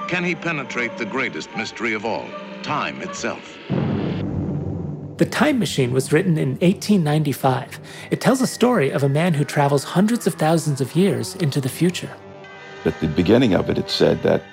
Can 0.07 0.23
he 0.23 0.35
penetrate 0.35 0.97
the 0.97 1.05
greatest 1.05 1.49
mystery 1.55 1.93
of 1.93 2.05
all, 2.05 2.27
time 2.63 3.01
itself? 3.01 3.57
The 5.17 5.25
Time 5.25 5.59
Machine 5.59 5.91
was 5.91 6.11
written 6.11 6.37
in 6.37 6.49
1895. 6.59 7.79
It 8.11 8.21
tells 8.21 8.41
a 8.41 8.47
story 8.47 8.89
of 8.89 9.01
a 9.03 9.09
man 9.09 9.33
who 9.33 9.43
travels 9.43 9.83
hundreds 9.83 10.27
of 10.27 10.35
thousands 10.35 10.81
of 10.81 10.95
years 10.95 11.35
into 11.37 11.59
the 11.59 11.69
future. 11.69 12.11
At 12.85 12.99
the 12.99 13.07
beginning 13.07 13.53
of 13.53 13.69
it, 13.69 13.77
it 13.77 13.89
said 13.89 14.21
that 14.23 14.43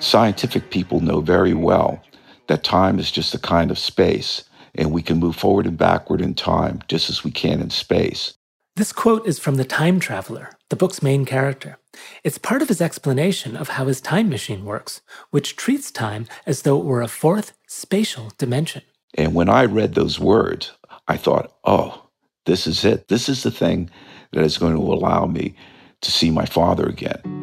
scientific 0.00 0.70
people 0.70 1.00
know 1.00 1.20
very 1.20 1.54
well 1.54 2.02
that 2.46 2.64
time 2.64 2.98
is 2.98 3.10
just 3.10 3.34
a 3.34 3.38
kind 3.38 3.70
of 3.70 3.78
space, 3.78 4.44
and 4.74 4.92
we 4.92 5.02
can 5.02 5.18
move 5.18 5.36
forward 5.36 5.66
and 5.66 5.76
backward 5.76 6.20
in 6.20 6.34
time 6.34 6.80
just 6.88 7.10
as 7.10 7.24
we 7.24 7.30
can 7.30 7.60
in 7.60 7.70
space. 7.70 8.34
This 8.76 8.92
quote 8.92 9.26
is 9.26 9.38
from 9.38 9.56
The 9.56 9.64
Time 9.64 9.98
Traveler, 10.00 10.50
the 10.70 10.76
book's 10.76 11.02
main 11.02 11.24
character. 11.24 11.78
It's 12.22 12.38
part 12.38 12.62
of 12.62 12.68
his 12.68 12.80
explanation 12.80 13.56
of 13.56 13.70
how 13.70 13.86
his 13.86 14.00
time 14.00 14.28
machine 14.28 14.64
works, 14.64 15.00
which 15.30 15.56
treats 15.56 15.90
time 15.90 16.26
as 16.46 16.62
though 16.62 16.78
it 16.78 16.84
were 16.84 17.02
a 17.02 17.08
fourth 17.08 17.52
spatial 17.66 18.32
dimension. 18.38 18.82
And 19.14 19.34
when 19.34 19.48
I 19.48 19.64
read 19.64 19.94
those 19.94 20.20
words, 20.20 20.72
I 21.08 21.16
thought, 21.16 21.52
oh, 21.64 22.06
this 22.46 22.66
is 22.66 22.84
it. 22.84 23.08
This 23.08 23.28
is 23.28 23.42
the 23.42 23.50
thing 23.50 23.90
that 24.32 24.44
is 24.44 24.58
going 24.58 24.74
to 24.74 24.80
allow 24.80 25.26
me 25.26 25.54
to 26.02 26.12
see 26.12 26.30
my 26.30 26.44
father 26.44 26.86
again. 26.86 27.37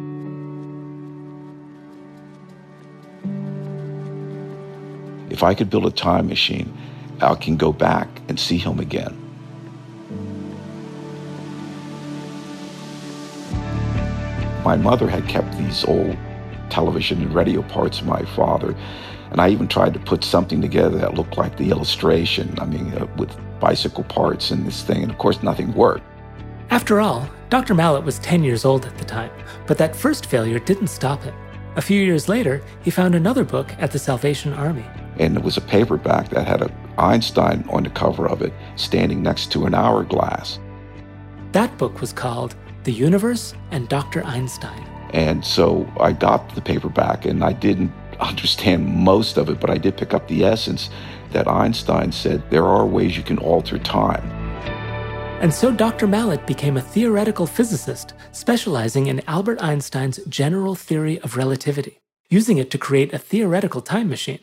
If 5.36 5.42
I 5.42 5.52
could 5.52 5.68
build 5.68 5.84
a 5.84 5.90
time 5.90 6.28
machine, 6.28 6.74
I 7.20 7.34
can 7.34 7.58
go 7.58 7.70
back 7.70 8.08
and 8.26 8.40
see 8.40 8.56
him 8.56 8.80
again. 8.80 9.14
My 14.64 14.76
mother 14.76 15.06
had 15.06 15.28
kept 15.28 15.58
these 15.58 15.84
old 15.84 16.16
television 16.70 17.20
and 17.20 17.34
radio 17.34 17.60
parts 17.60 18.00
of 18.00 18.06
my 18.06 18.24
father, 18.34 18.74
and 19.30 19.38
I 19.38 19.50
even 19.50 19.68
tried 19.68 19.92
to 19.92 20.00
put 20.00 20.24
something 20.24 20.62
together 20.62 20.96
that 20.96 21.12
looked 21.12 21.36
like 21.36 21.58
the 21.58 21.68
illustration. 21.68 22.58
I 22.58 22.64
mean, 22.64 22.94
uh, 22.94 23.04
with 23.18 23.36
bicycle 23.60 24.04
parts 24.04 24.50
and 24.52 24.66
this 24.66 24.84
thing, 24.84 25.02
and 25.02 25.12
of 25.12 25.18
course, 25.18 25.42
nothing 25.42 25.74
worked. 25.74 26.04
After 26.70 26.98
all, 26.98 27.28
Dr. 27.50 27.74
Mallett 27.74 28.04
was 28.04 28.18
10 28.20 28.42
years 28.42 28.64
old 28.64 28.86
at 28.86 28.96
the 28.96 29.04
time, 29.04 29.32
but 29.66 29.76
that 29.76 29.94
first 29.94 30.24
failure 30.24 30.58
didn't 30.60 30.86
stop 30.86 31.22
him. 31.22 31.34
A 31.76 31.82
few 31.82 32.02
years 32.02 32.26
later, 32.26 32.62
he 32.80 32.90
found 32.90 33.14
another 33.14 33.44
book 33.44 33.74
at 33.78 33.92
the 33.92 33.98
Salvation 33.98 34.54
Army. 34.54 34.86
And 35.18 35.36
it 35.36 35.42
was 35.42 35.56
a 35.56 35.60
paperback 35.60 36.28
that 36.30 36.46
had 36.46 36.62
a 36.62 36.70
Einstein 36.98 37.64
on 37.70 37.82
the 37.82 37.90
cover 37.90 38.26
of 38.28 38.42
it, 38.42 38.52
standing 38.76 39.22
next 39.22 39.52
to 39.52 39.66
an 39.66 39.74
hourglass. 39.74 40.58
That 41.52 41.76
book 41.78 42.00
was 42.00 42.12
called 42.12 42.54
the 42.84 42.92
Universe 42.92 43.54
and 43.70 43.88
Dr. 43.88 44.24
Einstein. 44.24 44.82
And 45.12 45.44
so 45.44 45.90
I 46.00 46.12
got 46.12 46.54
the 46.54 46.60
paperback 46.60 47.24
and 47.24 47.44
I 47.44 47.52
didn't 47.52 47.92
understand 48.20 48.86
most 48.86 49.36
of 49.36 49.48
it, 49.48 49.60
but 49.60 49.70
I 49.70 49.78
did 49.78 49.96
pick 49.96 50.14
up 50.14 50.28
the 50.28 50.44
essence 50.44 50.90
that 51.32 51.48
Einstein 51.48 52.12
said 52.12 52.42
there 52.50 52.64
are 52.64 52.86
ways 52.86 53.16
you 53.16 53.22
can 53.22 53.38
alter 53.38 53.78
time. 53.78 54.30
And 55.40 55.52
so 55.52 55.70
Dr. 55.70 56.06
Mallett 56.06 56.46
became 56.46 56.78
a 56.78 56.80
theoretical 56.80 57.46
physicist 57.46 58.14
specializing 58.32 59.06
in 59.08 59.20
Albert 59.28 59.62
Einstein's 59.62 60.18
general 60.28 60.74
theory 60.74 61.20
of 61.20 61.36
relativity, 61.36 61.98
using 62.30 62.56
it 62.56 62.70
to 62.70 62.78
create 62.78 63.12
a 63.12 63.18
theoretical 63.18 63.82
time 63.82 64.08
machine. 64.08 64.38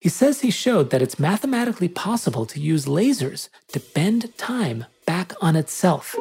He 0.00 0.08
says 0.08 0.40
he 0.40 0.50
showed 0.50 0.88
that 0.90 1.02
it's 1.02 1.18
mathematically 1.18 1.88
possible 1.88 2.46
to 2.46 2.58
use 2.58 2.86
lasers 2.86 3.50
to 3.68 3.80
bend 3.80 4.36
time 4.38 4.86
back 5.04 5.34
on 5.42 5.56
itself. 5.56 6.16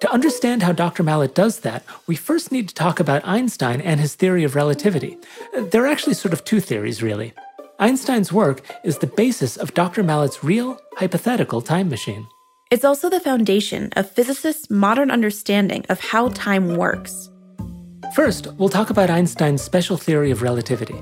To 0.00 0.10
understand 0.10 0.62
how 0.62 0.72
Dr. 0.72 1.02
Mallett 1.02 1.34
does 1.34 1.60
that, 1.60 1.84
we 2.06 2.16
first 2.16 2.50
need 2.50 2.68
to 2.68 2.74
talk 2.74 2.98
about 2.98 3.26
Einstein 3.26 3.82
and 3.82 4.00
his 4.00 4.14
theory 4.14 4.44
of 4.44 4.54
relativity. 4.54 5.18
There 5.54 5.84
are 5.84 5.88
actually 5.88 6.14
sort 6.14 6.32
of 6.32 6.44
two 6.44 6.60
theories, 6.60 7.02
really. 7.02 7.34
Einstein's 7.78 8.32
work 8.32 8.62
is 8.84 8.98
the 8.98 9.06
basis 9.06 9.58
of 9.58 9.74
Dr. 9.74 10.02
Mallett's 10.02 10.42
real, 10.42 10.80
hypothetical 10.96 11.60
time 11.60 11.90
machine. 11.90 12.26
It's 12.70 12.84
also 12.84 13.10
the 13.10 13.20
foundation 13.20 13.90
of 13.96 14.10
physicists' 14.10 14.70
modern 14.70 15.10
understanding 15.10 15.84
of 15.90 16.00
how 16.00 16.28
time 16.28 16.76
works. 16.76 17.30
First, 18.14 18.48
we'll 18.58 18.68
talk 18.68 18.90
about 18.90 19.10
Einstein's 19.10 19.62
special 19.62 19.96
theory 19.96 20.30
of 20.30 20.42
relativity. 20.42 20.96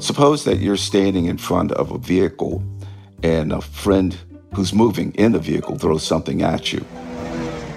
Suppose 0.00 0.44
that 0.44 0.58
you're 0.58 0.76
standing 0.76 1.26
in 1.26 1.38
front 1.38 1.72
of 1.72 1.90
a 1.92 1.98
vehicle 1.98 2.62
and 3.22 3.52
a 3.52 3.60
friend 3.60 4.16
who's 4.54 4.72
moving 4.72 5.12
in 5.14 5.32
the 5.32 5.38
vehicle 5.38 5.76
throws 5.76 6.02
something 6.02 6.42
at 6.42 6.72
you. 6.72 6.84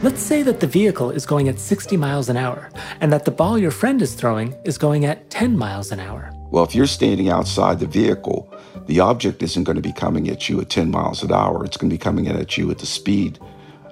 Let's 0.01 0.21
say 0.21 0.43
that 0.43 0.59
the 0.59 0.67
vehicle 0.67 1.11
is 1.11 1.25
going 1.25 1.47
at 1.47 1.59
60 1.59 1.97
miles 1.97 2.29
an 2.29 2.37
hour 2.37 2.69
and 3.01 3.11
that 3.13 3.25
the 3.25 3.31
ball 3.31 3.57
your 3.57 3.71
friend 3.71 4.01
is 4.01 4.13
throwing 4.13 4.55
is 4.65 4.77
going 4.77 5.05
at 5.05 5.29
10 5.29 5.57
miles 5.57 5.91
an 5.91 5.99
hour. 5.99 6.31
Well, 6.51 6.63
if 6.63 6.75
you're 6.75 6.87
standing 6.87 7.29
outside 7.29 7.79
the 7.79 7.87
vehicle, 7.87 8.51
the 8.87 8.99
object 8.99 9.41
isn't 9.41 9.63
going 9.63 9.77
to 9.77 9.81
be 9.81 9.93
coming 9.93 10.29
at 10.29 10.47
you 10.49 10.61
at 10.61 10.69
10 10.69 10.91
miles 10.91 11.23
an 11.23 11.31
hour. 11.31 11.63
It's 11.65 11.77
going 11.77 11.89
to 11.89 11.93
be 11.93 11.97
coming 11.97 12.27
at 12.27 12.57
you 12.57 12.69
at 12.71 12.79
the 12.79 12.85
speed 12.85 13.39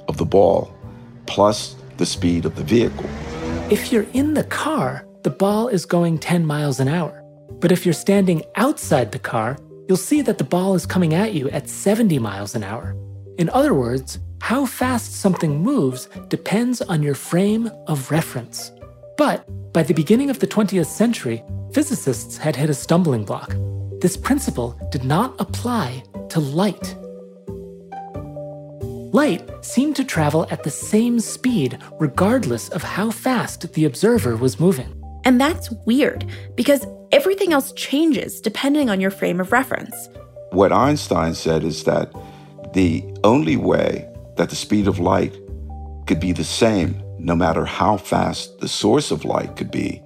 of 0.07 0.17
the 0.17 0.25
ball 0.25 0.73
plus 1.25 1.75
the 1.97 2.05
speed 2.05 2.45
of 2.45 2.55
the 2.55 2.63
vehicle. 2.63 3.09
If 3.69 3.91
you're 3.91 4.05
in 4.13 4.33
the 4.33 4.43
car, 4.43 5.07
the 5.23 5.29
ball 5.29 5.69
is 5.69 5.85
going 5.85 6.19
10 6.19 6.45
miles 6.45 6.81
an 6.81 6.89
hour. 6.89 7.23
But 7.61 7.71
if 7.71 7.85
you're 7.85 7.93
standing 7.93 8.43
outside 8.55 9.11
the 9.11 9.19
car, 9.19 9.57
you'll 9.87 9.97
see 9.97 10.21
that 10.21 10.37
the 10.37 10.43
ball 10.43 10.75
is 10.75 10.85
coming 10.85 11.13
at 11.13 11.33
you 11.33 11.49
at 11.49 11.69
70 11.69 12.19
miles 12.19 12.55
an 12.55 12.63
hour. 12.63 12.95
In 13.37 13.49
other 13.49 13.73
words, 13.73 14.19
how 14.41 14.65
fast 14.65 15.15
something 15.15 15.63
moves 15.63 16.09
depends 16.27 16.81
on 16.81 17.01
your 17.01 17.15
frame 17.15 17.71
of 17.87 18.11
reference. 18.11 18.73
But 19.17 19.47
by 19.71 19.83
the 19.83 19.93
beginning 19.93 20.29
of 20.29 20.39
the 20.39 20.47
20th 20.47 20.85
century, 20.85 21.41
physicists 21.71 22.37
had 22.37 22.57
hit 22.57 22.69
a 22.69 22.73
stumbling 22.73 23.23
block. 23.23 23.55
This 24.01 24.17
principle 24.17 24.77
did 24.91 25.05
not 25.05 25.35
apply 25.39 26.03
to 26.29 26.41
light. 26.41 26.95
Light 29.13 29.47
seemed 29.63 29.95
to 29.97 30.03
travel 30.03 30.47
at 30.49 30.63
the 30.63 30.71
same 30.71 31.19
speed 31.19 31.77
regardless 31.99 32.69
of 32.69 32.81
how 32.81 33.11
fast 33.11 33.71
the 33.73 33.85
observer 33.85 34.35
was 34.35 34.59
moving. 34.59 34.99
And 35.23 35.39
that's 35.39 35.69
weird 35.85 36.25
because 36.55 36.83
everything 37.11 37.53
else 37.53 37.73
changes 37.73 38.41
depending 38.41 38.89
on 38.89 38.99
your 38.99 39.11
frame 39.11 39.39
of 39.39 39.51
reference. 39.51 40.09
What 40.49 40.71
Einstein 40.71 41.35
said 41.35 41.63
is 41.63 41.83
that 41.83 42.11
the 42.73 43.05
only 43.23 43.55
way 43.55 44.11
that 44.37 44.49
the 44.49 44.55
speed 44.55 44.87
of 44.87 44.97
light 44.97 45.37
could 46.07 46.19
be 46.19 46.31
the 46.31 46.43
same 46.43 46.99
no 47.19 47.35
matter 47.35 47.65
how 47.65 47.97
fast 47.97 48.61
the 48.61 48.67
source 48.67 49.11
of 49.11 49.25
light 49.25 49.55
could 49.55 49.69
be 49.69 50.01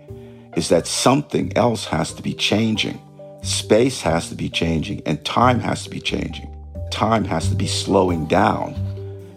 is 0.58 0.68
that 0.68 0.86
something 0.86 1.56
else 1.56 1.86
has 1.86 2.12
to 2.16 2.22
be 2.22 2.34
changing. 2.34 3.00
Space 3.42 4.02
has 4.02 4.28
to 4.28 4.36
be 4.36 4.50
changing 4.50 5.02
and 5.06 5.24
time 5.24 5.62
has 5.62 5.86
to 5.86 5.90
be 5.90 6.02
changing. 6.02 6.54
Time 6.92 7.24
has 7.24 7.48
to 7.48 7.56
be 7.56 7.68
slowing 7.68 8.26
down 8.26 8.76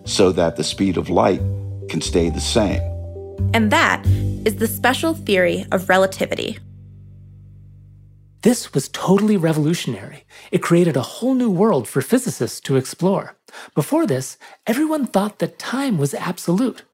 so 0.04 0.32
that 0.32 0.56
the 0.56 0.64
speed 0.64 0.96
of 0.96 1.10
light 1.10 1.40
can 1.88 2.00
stay 2.00 2.30
the 2.30 2.40
same. 2.40 2.80
And 3.54 3.70
that 3.70 4.04
is 4.44 4.56
the 4.56 4.66
special 4.66 5.14
theory 5.14 5.66
of 5.72 5.88
relativity. 5.88 6.58
This 8.42 8.72
was 8.72 8.88
totally 8.88 9.36
revolutionary. 9.36 10.24
It 10.50 10.62
created 10.62 10.96
a 10.96 11.02
whole 11.02 11.34
new 11.34 11.50
world 11.50 11.86
for 11.86 12.00
physicists 12.00 12.60
to 12.60 12.76
explore. 12.76 13.36
Before 13.74 14.06
this, 14.06 14.38
everyone 14.66 15.06
thought 15.06 15.40
that 15.40 15.58
time 15.58 15.98
was 15.98 16.14
absolute. 16.14 16.84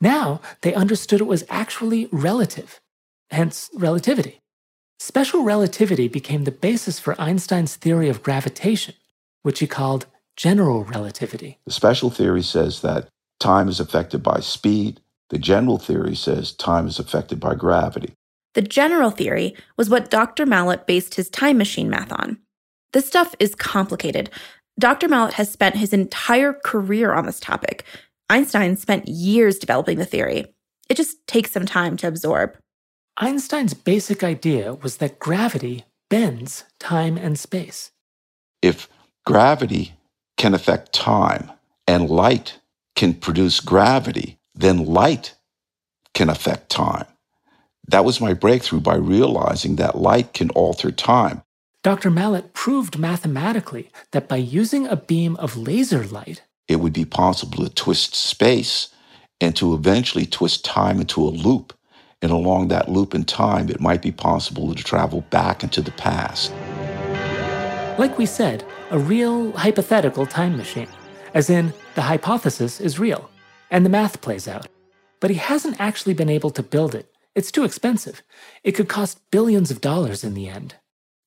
Now 0.00 0.40
they 0.62 0.72
understood 0.72 1.20
it 1.20 1.24
was 1.24 1.44
actually 1.50 2.08
relative, 2.10 2.80
hence 3.30 3.70
relativity. 3.74 4.40
Special 4.98 5.42
relativity 5.42 6.08
became 6.08 6.44
the 6.44 6.50
basis 6.50 6.98
for 6.98 7.20
Einstein's 7.20 7.76
theory 7.76 8.08
of 8.08 8.22
gravitation, 8.22 8.94
which 9.42 9.58
he 9.58 9.66
called 9.66 10.06
general 10.36 10.84
relativity. 10.84 11.58
The 11.66 11.72
special 11.72 12.10
theory 12.10 12.42
says 12.42 12.80
that 12.80 13.08
time 13.40 13.68
is 13.68 13.80
affected 13.80 14.22
by 14.22 14.40
speed. 14.40 15.00
The 15.30 15.38
general 15.38 15.78
theory 15.78 16.14
says 16.14 16.52
time 16.52 16.86
is 16.86 16.98
affected 16.98 17.40
by 17.40 17.54
gravity. 17.54 18.12
The 18.54 18.62
general 18.62 19.10
theory 19.10 19.56
was 19.76 19.90
what 19.90 20.10
Dr. 20.10 20.46
Mallett 20.46 20.86
based 20.86 21.14
his 21.16 21.28
time 21.28 21.58
machine 21.58 21.90
math 21.90 22.12
on. 22.12 22.38
This 22.92 23.06
stuff 23.06 23.34
is 23.40 23.56
complicated, 23.56 24.30
Dr. 24.78 25.08
Mallett 25.08 25.34
has 25.34 25.50
spent 25.50 25.76
his 25.76 25.92
entire 25.92 26.52
career 26.52 27.12
on 27.12 27.26
this 27.26 27.38
topic. 27.38 27.84
Einstein 28.28 28.76
spent 28.76 29.06
years 29.06 29.58
developing 29.58 29.98
the 29.98 30.06
theory. 30.06 30.46
It 30.88 30.96
just 30.96 31.24
takes 31.26 31.52
some 31.52 31.66
time 31.66 31.96
to 31.98 32.08
absorb. 32.08 32.56
Einstein's 33.16 33.74
basic 33.74 34.24
idea 34.24 34.74
was 34.74 34.96
that 34.96 35.20
gravity 35.20 35.84
bends 36.10 36.64
time 36.80 37.16
and 37.16 37.38
space. 37.38 37.92
If 38.62 38.88
gravity 39.24 39.94
can 40.36 40.54
affect 40.54 40.92
time 40.92 41.50
and 41.86 42.08
light 42.10 42.58
can 42.94 43.14
produce 43.14 43.60
gravity, 43.60 44.38
then 44.54 44.84
light 44.84 45.34
can 46.12 46.30
affect 46.30 46.70
time. 46.70 47.06
That 47.88 48.04
was 48.04 48.20
my 48.20 48.32
breakthrough 48.32 48.80
by 48.80 48.96
realizing 48.96 49.76
that 49.76 49.98
light 49.98 50.32
can 50.32 50.50
alter 50.50 50.90
time. 50.90 51.42
Dr. 51.82 52.10
Mallett 52.10 52.54
proved 52.54 52.98
mathematically 52.98 53.90
that 54.12 54.26
by 54.26 54.36
using 54.36 54.86
a 54.86 54.96
beam 54.96 55.36
of 55.36 55.56
laser 55.56 56.04
light, 56.04 56.42
it 56.66 56.76
would 56.76 56.94
be 56.94 57.04
possible 57.04 57.62
to 57.62 57.74
twist 57.74 58.14
space 58.14 58.88
and 59.40 59.54
to 59.56 59.74
eventually 59.74 60.24
twist 60.24 60.64
time 60.64 61.00
into 61.00 61.22
a 61.22 61.28
loop. 61.28 61.74
And 62.22 62.32
along 62.32 62.68
that 62.68 62.88
loop 62.88 63.14
in 63.14 63.24
time, 63.24 63.68
it 63.68 63.80
might 63.80 64.00
be 64.00 64.12
possible 64.12 64.74
to 64.74 64.82
travel 64.82 65.20
back 65.28 65.62
into 65.62 65.82
the 65.82 65.90
past. 65.90 66.52
Like 67.98 68.16
we 68.16 68.24
said, 68.24 68.64
a 68.94 68.98
real 68.98 69.50
hypothetical 69.50 70.24
time 70.24 70.56
machine, 70.56 70.86
as 71.34 71.50
in, 71.50 71.74
the 71.96 72.02
hypothesis 72.02 72.80
is 72.80 72.96
real, 72.96 73.28
and 73.72 73.84
the 73.84 73.90
math 73.90 74.20
plays 74.20 74.46
out. 74.46 74.68
But 75.18 75.30
he 75.30 75.36
hasn't 75.36 75.80
actually 75.80 76.14
been 76.14 76.30
able 76.30 76.50
to 76.50 76.62
build 76.62 76.94
it. 76.94 77.10
It's 77.34 77.50
too 77.50 77.64
expensive. 77.64 78.22
It 78.62 78.76
could 78.76 78.88
cost 78.88 79.20
billions 79.32 79.72
of 79.72 79.80
dollars 79.80 80.22
in 80.22 80.34
the 80.34 80.46
end. 80.46 80.76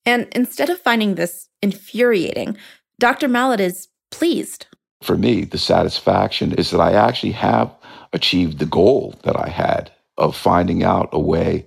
And 0.05 0.29
instead 0.31 0.69
of 0.69 0.79
finding 0.79 1.15
this 1.15 1.49
infuriating, 1.61 2.55
Dr. 2.99 3.27
Mallett 3.27 3.59
is 3.59 3.89
pleased. 4.11 4.67
For 5.03 5.17
me, 5.17 5.43
the 5.43 5.57
satisfaction 5.57 6.53
is 6.53 6.71
that 6.71 6.79
I 6.79 6.93
actually 6.93 7.33
have 7.33 7.69
achieved 8.13 8.59
the 8.59 8.65
goal 8.65 9.15
that 9.23 9.37
I 9.37 9.49
had 9.49 9.91
of 10.17 10.37
finding 10.37 10.83
out 10.83 11.09
a 11.11 11.19
way 11.19 11.65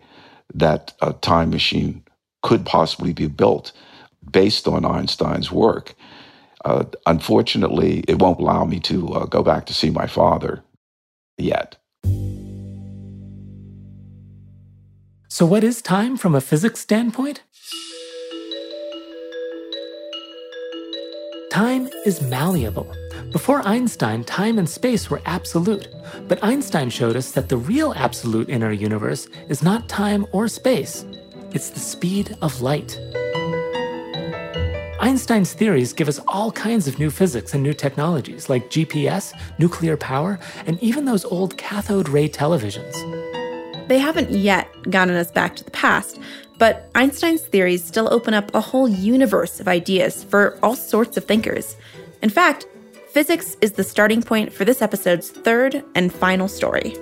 that 0.54 0.94
a 1.02 1.12
time 1.12 1.50
machine 1.50 2.04
could 2.42 2.64
possibly 2.64 3.12
be 3.12 3.26
built 3.26 3.72
based 4.28 4.66
on 4.68 4.84
Einstein's 4.84 5.50
work. 5.50 5.94
Uh, 6.64 6.84
unfortunately, 7.06 8.04
it 8.06 8.18
won't 8.18 8.40
allow 8.40 8.64
me 8.64 8.80
to 8.80 9.08
uh, 9.08 9.26
go 9.26 9.42
back 9.42 9.66
to 9.66 9.74
see 9.74 9.90
my 9.90 10.06
father 10.06 10.62
yet. 11.38 11.76
So, 15.28 15.46
what 15.46 15.64
is 15.64 15.80
time 15.80 16.16
from 16.16 16.34
a 16.34 16.40
physics 16.40 16.80
standpoint? 16.80 17.42
Time 21.50 21.88
is 22.04 22.20
malleable. 22.20 22.92
Before 23.32 23.66
Einstein, 23.66 24.24
time 24.24 24.58
and 24.58 24.68
space 24.68 25.08
were 25.08 25.22
absolute. 25.24 25.88
But 26.26 26.42
Einstein 26.42 26.90
showed 26.90 27.16
us 27.16 27.32
that 27.32 27.48
the 27.48 27.56
real 27.56 27.92
absolute 27.96 28.48
in 28.48 28.62
our 28.62 28.72
universe 28.72 29.28
is 29.48 29.62
not 29.62 29.88
time 29.88 30.26
or 30.32 30.48
space, 30.48 31.04
it's 31.52 31.70
the 31.70 31.80
speed 31.80 32.36
of 32.42 32.60
light. 32.60 32.98
Einstein's 35.00 35.54
theories 35.54 35.92
give 35.94 36.08
us 36.08 36.20
all 36.28 36.52
kinds 36.52 36.86
of 36.86 36.98
new 36.98 37.10
physics 37.10 37.54
and 37.54 37.62
new 37.62 37.72
technologies 37.72 38.50
like 38.50 38.70
GPS, 38.70 39.32
nuclear 39.58 39.96
power, 39.96 40.38
and 40.66 40.78
even 40.82 41.06
those 41.06 41.24
old 41.24 41.56
cathode 41.56 42.08
ray 42.08 42.28
televisions. 42.28 42.94
They 43.88 43.98
haven't 43.98 44.30
yet 44.30 44.68
gotten 44.90 45.16
us 45.16 45.30
back 45.30 45.56
to 45.56 45.64
the 45.64 45.70
past, 45.70 46.20
but 46.58 46.90
Einstein's 46.94 47.40
theories 47.40 47.82
still 47.82 48.12
open 48.12 48.34
up 48.34 48.54
a 48.54 48.60
whole 48.60 48.88
universe 48.88 49.58
of 49.58 49.68
ideas 49.68 50.22
for 50.22 50.58
all 50.62 50.76
sorts 50.76 51.16
of 51.16 51.24
thinkers. 51.24 51.76
In 52.22 52.28
fact, 52.28 52.66
Physics 53.10 53.56
is 53.60 53.72
the 53.72 53.82
starting 53.82 54.22
point 54.22 54.52
for 54.52 54.64
this 54.64 54.80
episode's 54.80 55.30
third 55.30 55.82
and 55.96 56.12
final 56.12 56.46
story. 56.46 56.94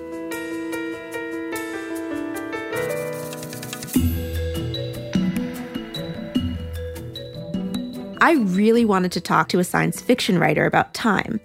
I 8.21 8.33
really 8.33 8.83
wanted 8.83 9.13
to 9.13 9.21
talk 9.21 9.47
to 9.49 9.59
a 9.59 9.63
science 9.63 10.01
fiction 10.01 10.39
writer 10.39 10.65
about 10.65 10.93
time. 10.93 11.39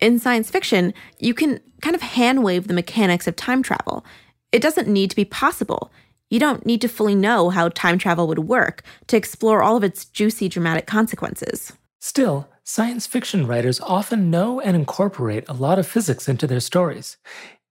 In 0.00 0.20
science 0.20 0.48
fiction, 0.48 0.94
you 1.18 1.34
can 1.34 1.60
kind 1.82 1.96
of 1.96 2.02
hand 2.02 2.44
wave 2.44 2.68
the 2.68 2.74
mechanics 2.74 3.26
of 3.26 3.34
time 3.34 3.64
travel. 3.64 4.04
It 4.52 4.62
doesn't 4.62 4.86
need 4.86 5.10
to 5.10 5.16
be 5.16 5.24
possible. 5.24 5.90
You 6.30 6.38
don't 6.38 6.64
need 6.64 6.80
to 6.82 6.88
fully 6.88 7.16
know 7.16 7.50
how 7.50 7.68
time 7.70 7.98
travel 7.98 8.28
would 8.28 8.38
work 8.40 8.82
to 9.08 9.16
explore 9.16 9.60
all 9.62 9.76
of 9.76 9.82
its 9.82 10.04
juicy 10.04 10.48
dramatic 10.48 10.86
consequences. 10.86 11.72
Still, 11.98 12.48
science 12.62 13.08
fiction 13.08 13.46
writers 13.46 13.80
often 13.80 14.30
know 14.30 14.60
and 14.60 14.76
incorporate 14.76 15.48
a 15.48 15.52
lot 15.52 15.80
of 15.80 15.86
physics 15.86 16.28
into 16.28 16.46
their 16.46 16.60
stories, 16.60 17.16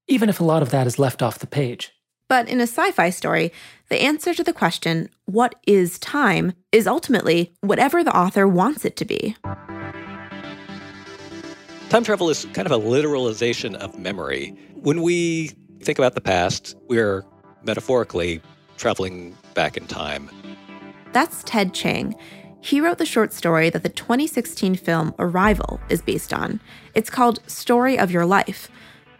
even 0.07 0.27
if 0.27 0.41
a 0.41 0.45
lot 0.45 0.61
of 0.61 0.71
that 0.71 0.85
is 0.85 0.99
left 0.99 1.21
off 1.21 1.39
the 1.39 1.47
page. 1.47 1.93
But 2.29 2.47
in 2.47 2.59
a 2.59 2.67
sci 2.67 2.91
fi 2.91 3.09
story, 3.09 3.51
the 3.89 4.01
answer 4.01 4.35
to 4.35 4.43
the 4.43 4.53
question, 4.53 5.09
what 5.25 5.55
is 5.65 5.97
time, 5.97 6.53
is 6.71 6.85
ultimately 6.85 7.51
whatever 7.61 8.03
the 8.03 8.15
author 8.15 8.47
wants 8.47 8.85
it 8.85 8.95
to 8.97 9.05
be. 9.05 9.35
Time 11.89 12.03
travel 12.03 12.29
is 12.29 12.45
kind 12.53 12.67
of 12.67 12.71
a 12.71 12.79
literalization 12.79 13.73
of 13.75 13.97
memory. 13.97 14.55
When 14.75 15.01
we 15.01 15.51
think 15.81 15.97
about 15.97 16.13
the 16.13 16.21
past, 16.21 16.75
we're 16.87 17.25
metaphorically 17.63 18.41
traveling 18.77 19.35
back 19.55 19.75
in 19.75 19.87
time. 19.87 20.29
That's 21.13 21.41
Ted 21.43 21.73
Chiang. 21.73 22.15
He 22.61 22.79
wrote 22.79 22.99
the 22.99 23.07
short 23.07 23.33
story 23.33 23.71
that 23.71 23.81
the 23.81 23.89
2016 23.89 24.75
film 24.75 25.15
Arrival 25.17 25.79
is 25.89 26.03
based 26.03 26.31
on. 26.31 26.59
It's 26.93 27.09
called 27.09 27.39
Story 27.47 27.97
of 27.97 28.11
Your 28.11 28.27
Life. 28.27 28.69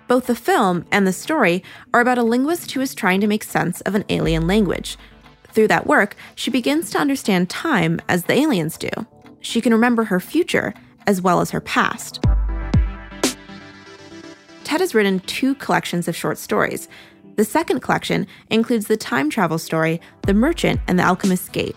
Both 0.09 0.25
the 0.25 0.33
film 0.33 0.87
and 0.91 1.05
the 1.05 1.13
story 1.13 1.63
are 1.93 2.01
about 2.01 2.17
a 2.17 2.23
linguist 2.23 2.71
who 2.71 2.81
is 2.81 2.95
trying 2.95 3.21
to 3.21 3.27
make 3.27 3.43
sense 3.43 3.79
of 3.81 3.93
an 3.93 4.05
alien 4.09 4.47
language. 4.47 4.97
Through 5.49 5.67
that 5.67 5.85
work, 5.85 6.15
she 6.33 6.49
begins 6.49 6.89
to 6.89 6.97
understand 6.97 7.47
time 7.47 8.01
as 8.09 8.23
the 8.23 8.33
aliens 8.33 8.75
do. 8.75 8.89
She 9.39 9.61
can 9.61 9.71
remember 9.71 10.05
her 10.05 10.19
future 10.19 10.73
as 11.05 11.21
well 11.21 11.41
as 11.41 11.51
her 11.51 11.61
past. 11.61 12.23
Ted 14.63 14.79
has 14.81 14.95
written 14.95 15.19
two 15.21 15.53
collections 15.53 16.07
of 16.07 16.15
short 16.15 16.39
stories. 16.39 16.87
The 17.35 17.45
second 17.45 17.81
collection 17.81 18.25
includes 18.49 18.87
the 18.87 18.97
time 18.97 19.29
travel 19.29 19.59
story 19.59 20.01
The 20.23 20.33
Merchant 20.33 20.81
and 20.87 20.97
the 20.97 21.03
Alchemist's 21.03 21.49
Gate. 21.49 21.75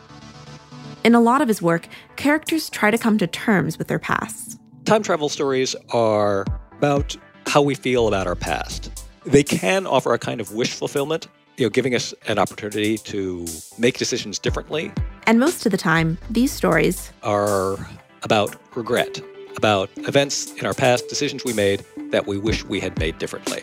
In 1.04 1.14
a 1.14 1.20
lot 1.20 1.42
of 1.42 1.48
his 1.48 1.60
work, 1.60 1.86
characters 2.16 2.70
try 2.70 2.90
to 2.90 2.96
come 2.96 3.18
to 3.18 3.26
terms 3.26 3.76
with 3.76 3.88
their 3.88 3.98
pasts. 3.98 4.58
Time 4.86 5.02
travel 5.02 5.28
stories 5.28 5.76
are 5.90 6.46
about 6.78 7.14
how 7.46 7.62
we 7.62 7.74
feel 7.74 8.08
about 8.08 8.26
our 8.26 8.34
past. 8.34 8.90
They 9.24 9.42
can 9.42 9.86
offer 9.86 10.12
a 10.12 10.18
kind 10.18 10.40
of 10.40 10.52
wish 10.52 10.72
fulfillment, 10.72 11.28
you 11.56 11.66
know, 11.66 11.70
giving 11.70 11.94
us 11.94 12.14
an 12.26 12.38
opportunity 12.38 12.98
to 12.98 13.46
make 13.78 13.98
decisions 13.98 14.38
differently. 14.38 14.92
And 15.26 15.38
most 15.38 15.64
of 15.66 15.72
the 15.72 15.78
time, 15.78 16.18
these 16.30 16.52
stories 16.52 17.12
are 17.22 17.76
about 18.22 18.56
regret, 18.76 19.20
about 19.56 19.90
events 19.98 20.52
in 20.54 20.66
our 20.66 20.74
past, 20.74 21.08
decisions 21.08 21.44
we 21.44 21.52
made 21.52 21.84
that 22.10 22.26
we 22.26 22.38
wish 22.38 22.64
we 22.64 22.80
had 22.80 22.98
made 22.98 23.18
differently. 23.18 23.62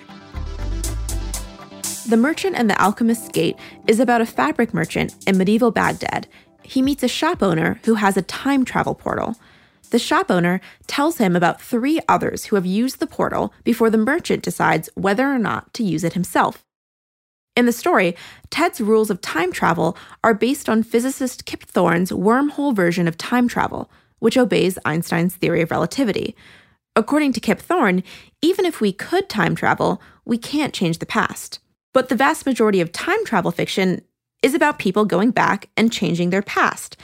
The 2.08 2.18
Merchant 2.18 2.56
and 2.56 2.70
the 2.70 2.82
Alchemist's 2.82 3.30
Gate 3.30 3.56
is 3.88 4.00
about 4.00 4.22
a 4.22 4.26
fabric 4.26 4.74
merchant 4.74 5.16
in 5.28 5.38
medieval 5.38 5.72
Baghdad 5.72 6.28
he 6.70 6.84
meets 6.84 7.02
a 7.02 7.08
shop 7.08 7.42
owner 7.42 7.80
who 7.86 7.96
has 7.96 8.16
a 8.16 8.22
time 8.22 8.64
travel 8.64 8.94
portal. 8.94 9.36
The 9.92 10.00
shop 10.00 10.30
owner 10.30 10.62
tells 10.88 11.18
him 11.18 11.36
about 11.36 11.62
three 11.62 12.00
others 12.08 12.46
who 12.46 12.56
have 12.56 12.66
used 12.66 13.00
the 13.00 13.08
portal 13.08 13.54
before 13.64 13.90
the 13.90 13.98
merchant 13.98 14.44
decides 14.44 14.90
whether 14.96 15.32
or 15.32 15.40
not 15.40 15.74
to 15.76 15.84
use 15.84 16.04
it 16.04 16.14
himself. 16.14 16.64
In 17.56 17.66
the 17.66 17.72
story, 17.72 18.16
Ted's 18.50 18.80
rules 18.80 19.10
of 19.10 19.20
time 19.20 19.52
travel 19.52 19.98
are 20.24 20.34
based 20.34 20.70
on 20.70 20.84
physicist 20.84 21.46
Kip 21.46 21.64
Thorne's 21.64 22.12
wormhole 22.12 22.76
version 22.76 23.08
of 23.08 23.18
time 23.18 23.48
travel, 23.48 23.90
which 24.20 24.38
obeys 24.38 24.78
Einstein's 24.86 25.36
theory 25.36 25.62
of 25.62 25.72
relativity. 25.72 26.36
According 26.96 27.34
to 27.34 27.40
Kip 27.40 27.60
Thorne, 27.60 28.04
even 28.42 28.66
if 28.66 28.80
we 28.80 28.94
could 28.94 29.28
time 29.28 29.56
travel, 29.56 30.02
we 30.24 30.38
can't 30.38 30.74
change 30.74 31.00
the 31.00 31.06
past. 31.06 31.60
But 31.94 32.10
the 32.10 32.16
vast 32.16 32.46
majority 32.46 32.82
of 32.82 32.92
time 32.92 33.26
travel 33.26 33.52
fiction 33.52 34.02
is 34.42 34.54
about 34.54 34.80
people 34.80 35.06
going 35.06 35.32
back 35.32 35.70
and 35.76 35.92
changing 35.92 36.30
their 36.30 36.42
past. 36.42 36.96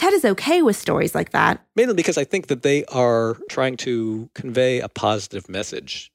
Ted 0.00 0.14
is 0.14 0.24
okay 0.24 0.62
with 0.62 0.76
stories 0.76 1.14
like 1.14 1.32
that. 1.32 1.62
Mainly 1.76 1.92
because 1.92 2.16
I 2.16 2.24
think 2.24 2.46
that 2.46 2.62
they 2.62 2.86
are 2.86 3.36
trying 3.50 3.76
to 3.84 4.30
convey 4.34 4.80
a 4.80 4.88
positive 4.88 5.46
message. 5.46 6.10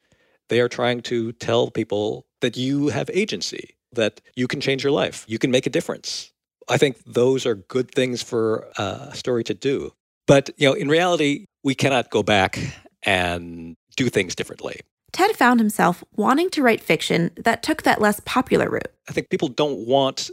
They 0.49 0.59
are 0.59 0.67
trying 0.67 1.01
to 1.03 1.33
tell 1.33 1.69
people 1.69 2.25
that 2.41 2.57
you 2.57 2.87
have 2.87 3.11
agency, 3.13 3.75
that 3.91 4.21
you 4.35 4.47
can 4.47 4.59
change 4.59 4.83
your 4.83 4.91
life, 4.91 5.23
you 5.27 5.37
can 5.37 5.51
make 5.51 5.67
a 5.67 5.69
difference. 5.69 6.33
I 6.67 6.79
think 6.79 6.97
those 7.05 7.45
are 7.45 7.53
good 7.53 7.91
things 7.91 8.23
for 8.23 8.67
a 8.79 9.11
story 9.13 9.43
to 9.43 9.53
do. 9.53 9.93
But, 10.25 10.49
you 10.57 10.67
know, 10.67 10.73
in 10.73 10.87
reality, 10.87 11.45
we 11.63 11.75
cannot 11.75 12.09
go 12.09 12.23
back 12.23 12.57
and 13.03 13.77
do 13.95 14.09
things 14.09 14.33
differently. 14.33 14.79
Ted 15.11 15.35
found 15.35 15.59
himself 15.59 16.03
wanting 16.15 16.49
to 16.49 16.63
write 16.63 16.81
fiction 16.81 17.29
that 17.37 17.61
took 17.61 17.83
that 17.83 18.01
less 18.01 18.19
popular 18.25 18.67
route. 18.67 18.91
I 19.07 19.11
think 19.11 19.29
people 19.29 19.47
don't 19.47 19.85
want 19.85 20.31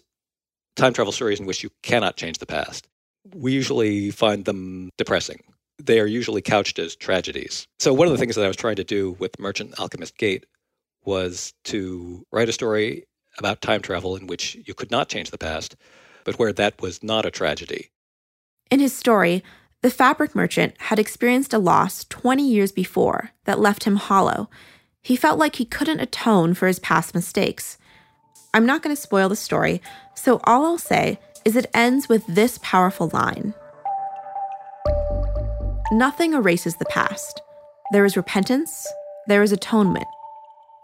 time 0.74 0.94
travel 0.94 1.12
stories 1.12 1.38
in 1.38 1.44
which 1.44 1.62
you 1.62 1.68
cannot 1.82 2.16
change 2.16 2.38
the 2.38 2.46
past. 2.46 2.88
We 3.34 3.52
usually 3.52 4.10
find 4.10 4.44
them 4.44 4.90
depressing. 4.98 5.40
they 5.82 5.98
are 6.00 6.06
usually 6.06 6.42
couched 6.42 6.78
as 6.78 6.94
tragedies. 6.94 7.66
So, 7.80 7.92
one 7.92 8.06
of 8.06 8.12
the 8.12 8.18
things 8.18 8.36
that 8.36 8.44
I 8.44 8.48
was 8.48 8.56
trying 8.56 8.76
to 8.76 8.84
do 8.84 9.12
with 9.18 9.38
Merchant 9.40 9.78
Alchemist 9.80 10.16
Gate 10.16 10.44
was 11.04 11.52
to 11.64 12.24
write 12.30 12.48
a 12.48 12.52
story 12.52 13.04
about 13.38 13.60
time 13.62 13.80
travel 13.80 14.14
in 14.14 14.26
which 14.26 14.56
you 14.66 14.74
could 14.74 14.90
not 14.90 15.08
change 15.08 15.30
the 15.30 15.38
past, 15.38 15.74
but 16.24 16.38
where 16.38 16.52
that 16.52 16.80
was 16.80 17.02
not 17.02 17.26
a 17.26 17.30
tragedy. 17.30 17.90
In 18.70 18.78
his 18.78 18.92
story, 18.92 19.42
the 19.80 19.90
fabric 19.90 20.34
merchant 20.36 20.74
had 20.78 20.98
experienced 21.00 21.52
a 21.52 21.58
loss 21.58 22.04
20 22.04 22.46
years 22.46 22.70
before 22.70 23.30
that 23.44 23.58
left 23.58 23.84
him 23.84 23.96
hollow. 23.96 24.48
He 25.02 25.16
felt 25.16 25.38
like 25.38 25.56
he 25.56 25.64
couldn't 25.64 25.98
atone 26.00 26.54
for 26.54 26.68
his 26.68 26.78
past 26.78 27.14
mistakes. 27.14 27.78
I'm 28.54 28.66
not 28.66 28.82
going 28.82 28.94
to 28.94 29.00
spoil 29.02 29.28
the 29.28 29.34
story, 29.36 29.82
so 30.14 30.40
all 30.44 30.64
I'll 30.64 30.78
say 30.78 31.18
is 31.44 31.56
it 31.56 31.66
ends 31.74 32.08
with 32.08 32.26
this 32.26 32.58
powerful 32.62 33.10
line 33.12 33.54
Nothing 35.92 36.32
erases 36.32 36.76
the 36.76 36.86
past. 36.86 37.42
There 37.92 38.06
is 38.06 38.16
repentance, 38.16 38.86
there 39.26 39.42
is 39.42 39.52
atonement, 39.52 40.06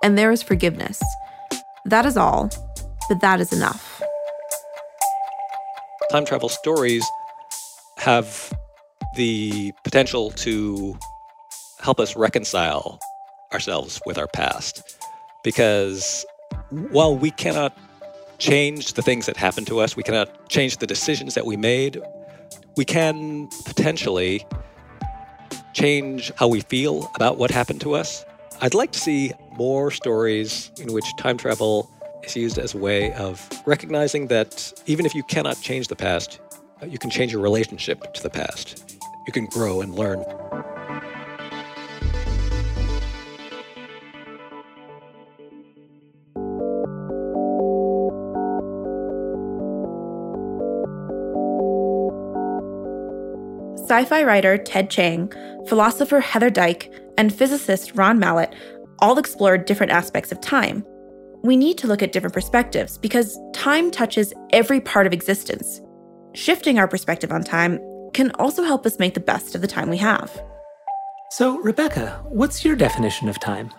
and 0.03 0.19
there 0.19 0.31
is 0.31 0.43
forgiveness. 0.43 1.03
That 1.87 2.05
is 2.05 2.19
all, 2.19 2.51
but 3.09 3.23
that 3.23 3.41
is 3.41 3.51
enough. 3.51 4.03
Time 6.11 6.27
travel 6.27 6.51
stories 6.51 7.07
have 7.97 8.53
the 9.17 9.73
potential 9.83 10.31
to 10.33 10.95
help 11.81 12.01
us 12.01 12.15
reconcile 12.15 12.99
ourselves 13.55 14.03
with 14.05 14.19
our 14.19 14.29
past. 14.29 14.83
Because 15.43 16.27
while 16.69 17.17
we 17.17 17.31
cannot 17.31 17.75
change 18.39 18.95
the 18.95 19.03
things 19.03 19.27
that 19.27 19.37
happened 19.37 19.67
to 19.67 19.81
us, 19.81 19.97
we 19.97 20.03
cannot 20.03 20.49
change 20.49 20.79
the 20.79 20.87
decisions 20.87 21.35
that 21.35 21.45
we 21.45 21.57
made, 21.57 22.01
we 22.77 22.85
can 22.85 23.49
potentially 23.65 24.47
change 25.73 26.33
how 26.37 26.49
we 26.49 26.61
feel 26.61 27.11
about 27.15 27.39
what 27.39 27.51
happened 27.51 27.81
to 27.81 27.95
us. 27.95 28.25
I'd 28.61 28.75
like 28.75 28.93
to 28.93 28.99
see 28.99 29.33
more 29.53 29.91
stories 29.91 30.73
in 30.81 30.93
which 30.93 31.07
time 31.19 31.37
travel 31.37 31.91
is 32.25 32.37
used 32.37 32.59
as 32.59 32.75
a 32.75 32.79
way 32.79 33.13
of 33.13 33.49
recognizing 33.67 34.29
that 34.29 34.73
even 34.87 35.07
if 35.07 35.15
you 35.15 35.23
cannot 35.25 35.61
change 35.61 35.89
the 35.89 35.97
past, 35.97 36.41
you 36.87 36.99
can 36.99 37.11
change 37.11 37.33
your 37.33 37.41
relationship 37.41 38.13
to 38.15 38.23
the 38.23 38.31
past. 38.31 38.97
You 39.27 39.33
can 39.33 39.47
grow 39.47 39.81
and 39.81 39.95
learn. 39.95 40.25
Sci 53.99 54.05
fi 54.05 54.23
writer 54.23 54.57
Ted 54.57 54.91
Chiang, 54.91 55.29
philosopher 55.67 56.21
Heather 56.21 56.51
Dyke, 56.51 56.89
and 57.17 57.35
physicist 57.35 57.97
Ron 57.97 58.21
Mallett 58.21 58.55
all 59.01 59.19
explored 59.19 59.65
different 59.65 59.91
aspects 59.91 60.31
of 60.31 60.41
time. 60.41 60.85
We 61.43 61.57
need 61.57 61.79
to 61.79 61.89
look 61.89 62.01
at 62.01 62.13
different 62.13 62.33
perspectives 62.33 62.97
because 62.97 63.37
time 63.55 63.91
touches 63.91 64.33
every 64.53 64.81
part 64.81 65.09
of 65.09 65.13
existence. 65.13 65.81
Shifting 66.35 66.79
our 66.79 66.87
perspective 66.87 67.33
on 67.33 67.43
time 67.43 67.81
can 68.15 68.31
also 68.37 68.63
help 68.63 68.87
us 68.87 69.01
make 69.01 69.15
the 69.15 69.21
best 69.21 69.57
of 69.57 69.63
the 69.63 69.67
time 69.67 69.91
we 69.91 69.97
have. 69.97 70.31
So, 71.33 71.59
Rebecca, 71.59 72.23
what's 72.29 72.65
your 72.65 72.77
definition 72.77 73.29
of 73.29 73.41
time? 73.41 73.73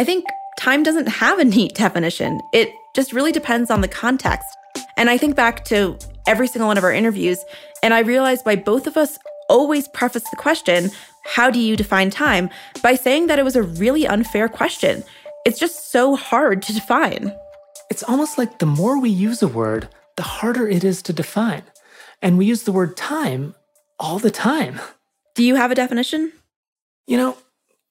I 0.00 0.04
think 0.04 0.24
time 0.58 0.82
doesn't 0.82 1.08
have 1.08 1.38
a 1.38 1.44
neat 1.44 1.74
definition. 1.74 2.40
It 2.54 2.70
just 2.94 3.12
really 3.12 3.32
depends 3.32 3.70
on 3.70 3.82
the 3.82 3.88
context. 3.88 4.48
And 4.96 5.10
I 5.10 5.18
think 5.18 5.36
back 5.36 5.62
to 5.66 5.98
every 6.26 6.48
single 6.48 6.68
one 6.68 6.78
of 6.78 6.84
our 6.84 6.92
interviews. 6.92 7.44
And 7.82 7.94
I 7.94 8.00
realized 8.00 8.44
why 8.44 8.56
both 8.56 8.86
of 8.86 8.96
us 8.96 9.18
always 9.48 9.88
preface 9.88 10.28
the 10.30 10.36
question, 10.36 10.90
How 11.24 11.50
do 11.50 11.58
you 11.58 11.76
define 11.76 12.10
time? 12.10 12.50
by 12.82 12.94
saying 12.94 13.26
that 13.26 13.38
it 13.38 13.44
was 13.44 13.56
a 13.56 13.62
really 13.62 14.06
unfair 14.06 14.48
question. 14.48 15.04
It's 15.44 15.58
just 15.58 15.92
so 15.92 16.16
hard 16.16 16.62
to 16.62 16.72
define. 16.72 17.34
It's 17.90 18.02
almost 18.02 18.38
like 18.38 18.58
the 18.58 18.66
more 18.66 19.00
we 19.00 19.10
use 19.10 19.42
a 19.42 19.48
word, 19.48 19.88
the 20.16 20.22
harder 20.22 20.68
it 20.68 20.82
is 20.82 21.02
to 21.02 21.12
define. 21.12 21.62
And 22.20 22.36
we 22.36 22.46
use 22.46 22.64
the 22.64 22.72
word 22.72 22.96
time 22.96 23.54
all 23.98 24.18
the 24.18 24.30
time. 24.30 24.80
Do 25.34 25.44
you 25.44 25.54
have 25.54 25.70
a 25.70 25.74
definition? 25.74 26.32
You 27.06 27.16
know, 27.16 27.36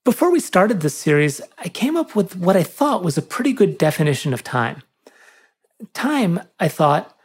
before 0.03 0.31
we 0.31 0.39
started 0.39 0.81
this 0.81 0.97
series, 0.97 1.41
I 1.57 1.69
came 1.69 1.95
up 1.95 2.15
with 2.15 2.35
what 2.35 2.57
I 2.57 2.63
thought 2.63 3.03
was 3.03 3.17
a 3.17 3.21
pretty 3.21 3.53
good 3.53 3.77
definition 3.77 4.33
of 4.33 4.43
time. 4.43 4.83
Time, 5.93 6.41
I 6.59 6.67
thought, 6.67 7.15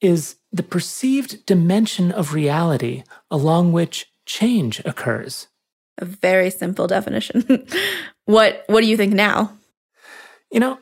is 0.00 0.36
the 0.52 0.62
perceived 0.62 1.44
dimension 1.46 2.12
of 2.12 2.34
reality 2.34 3.04
along 3.30 3.72
which 3.72 4.06
change 4.26 4.80
occurs. 4.84 5.48
A 5.98 6.04
very 6.04 6.50
simple 6.50 6.86
definition. 6.86 7.66
what 8.24 8.64
what 8.66 8.80
do 8.80 8.86
you 8.86 8.96
think 8.96 9.14
now? 9.14 9.56
You 10.50 10.60
know, 10.60 10.78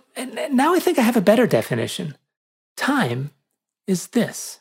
now 0.50 0.74
I 0.74 0.80
think 0.80 0.98
I 0.98 1.02
have 1.02 1.16
a 1.16 1.20
better 1.20 1.46
definition. 1.46 2.16
Time 2.76 3.30
is 3.86 4.08
this. 4.08 4.60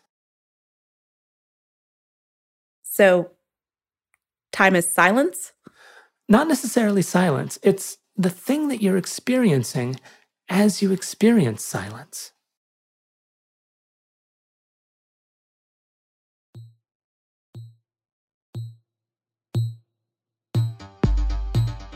So 2.83 3.31
time 4.51 4.75
is 4.75 4.91
silence? 4.91 5.53
Not 6.27 6.47
necessarily 6.47 7.01
silence. 7.01 7.57
It's 7.63 7.97
the 8.15 8.29
thing 8.29 8.67
that 8.67 8.81
you're 8.83 8.97
experiencing 8.97 9.99
as 10.49 10.81
you 10.81 10.91
experience 10.91 11.63
silence. 11.63 12.33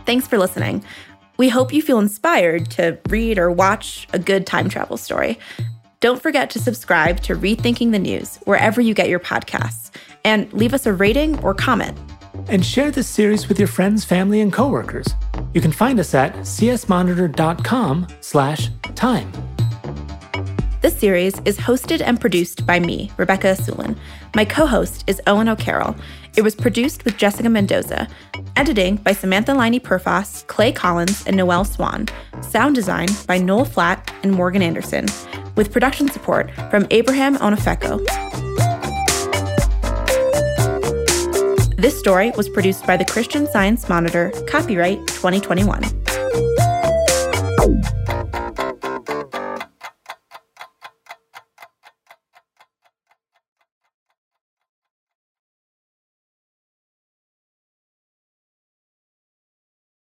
Thanks 0.06 0.28
for 0.28 0.38
listening. 0.38 0.84
We 1.38 1.50
hope 1.50 1.74
you 1.74 1.82
feel 1.82 2.00
inspired 2.00 2.70
to 2.72 3.00
read 3.10 3.38
or 3.38 3.52
watch 3.52 4.08
a 4.13 4.20
good 4.20 4.46
time 4.46 4.70
travel 4.70 4.98
story. 4.98 5.39
Don't 6.00 6.22
forget 6.22 6.50
to 6.52 6.60
subscribe 6.60 7.22
to 7.22 7.36
Rethinking 7.36 7.92
the 7.92 8.00
News 8.00 8.38
wherever 8.44 8.82
you 8.82 8.94
get 8.94 9.10
your 9.10 9.20
podcasts 9.20 9.89
and 10.26 10.52
leave 10.54 10.74
us 10.74 10.86
a 10.86 10.94
rating 10.94 11.39
or 11.44 11.54
comment. 11.54 11.98
And 12.48 12.66
share 12.66 12.92
this 12.92 13.08
series 13.08 13.48
with 13.48 13.58
your 13.58 13.68
friends, 13.68 14.04
family, 14.04 14.42
and 14.42 14.52
coworkers. 14.52 15.08
You 15.54 15.62
can 15.62 15.72
find 15.72 16.00
us 16.00 16.13
at 16.13 16.34
csmonitor.com 16.36 18.08
slash 18.22 18.70
time. 18.96 19.32
This 20.84 21.00
series 21.00 21.39
is 21.46 21.58
hosted 21.58 22.02
and 22.02 22.19
produced 22.19 22.67
by 22.67 22.78
me, 22.78 23.10
Rebecca 23.15 23.56
Asulin. 23.56 23.98
My 24.36 24.43
co-host 24.43 25.06
is 25.08 25.22
Owen 25.28 25.48
O'Carroll. 25.48 25.96
It 26.36 26.41
was 26.41 26.56
produced 26.56 27.06
with 27.06 27.15
Jessica 27.15 27.50
Mendoza. 27.50 28.10
Editing 28.58 28.98
by 28.98 29.13
Samantha 29.13 29.54
Laine 29.54 29.80
Perfas, 29.80 30.46
Clay 30.48 30.74
Collins, 30.74 31.26
and 31.26 31.38
Noel 31.38 31.63
Swan. 31.63 32.10
Sound 32.41 32.76
design 32.76 33.08
by 33.28 33.38
Noel 33.38 33.63
Flatt 33.63 34.13
and 34.24 34.34
Morgan 34.34 34.62
Anderson. 34.62 35.06
With 35.56 35.72
production 35.72 36.10
support 36.10 36.52
from 36.69 36.86
Abraham 36.91 37.38
Onofeko. 37.38 38.06
This 41.78 41.98
story 41.98 42.32
was 42.32 42.50
produced 42.50 42.86
by 42.86 42.98
the 42.98 43.06
Christian 43.06 43.48
Science 43.48 43.88
Monitor, 43.88 44.34
copyright 44.50 45.00
2021. 45.08 46.03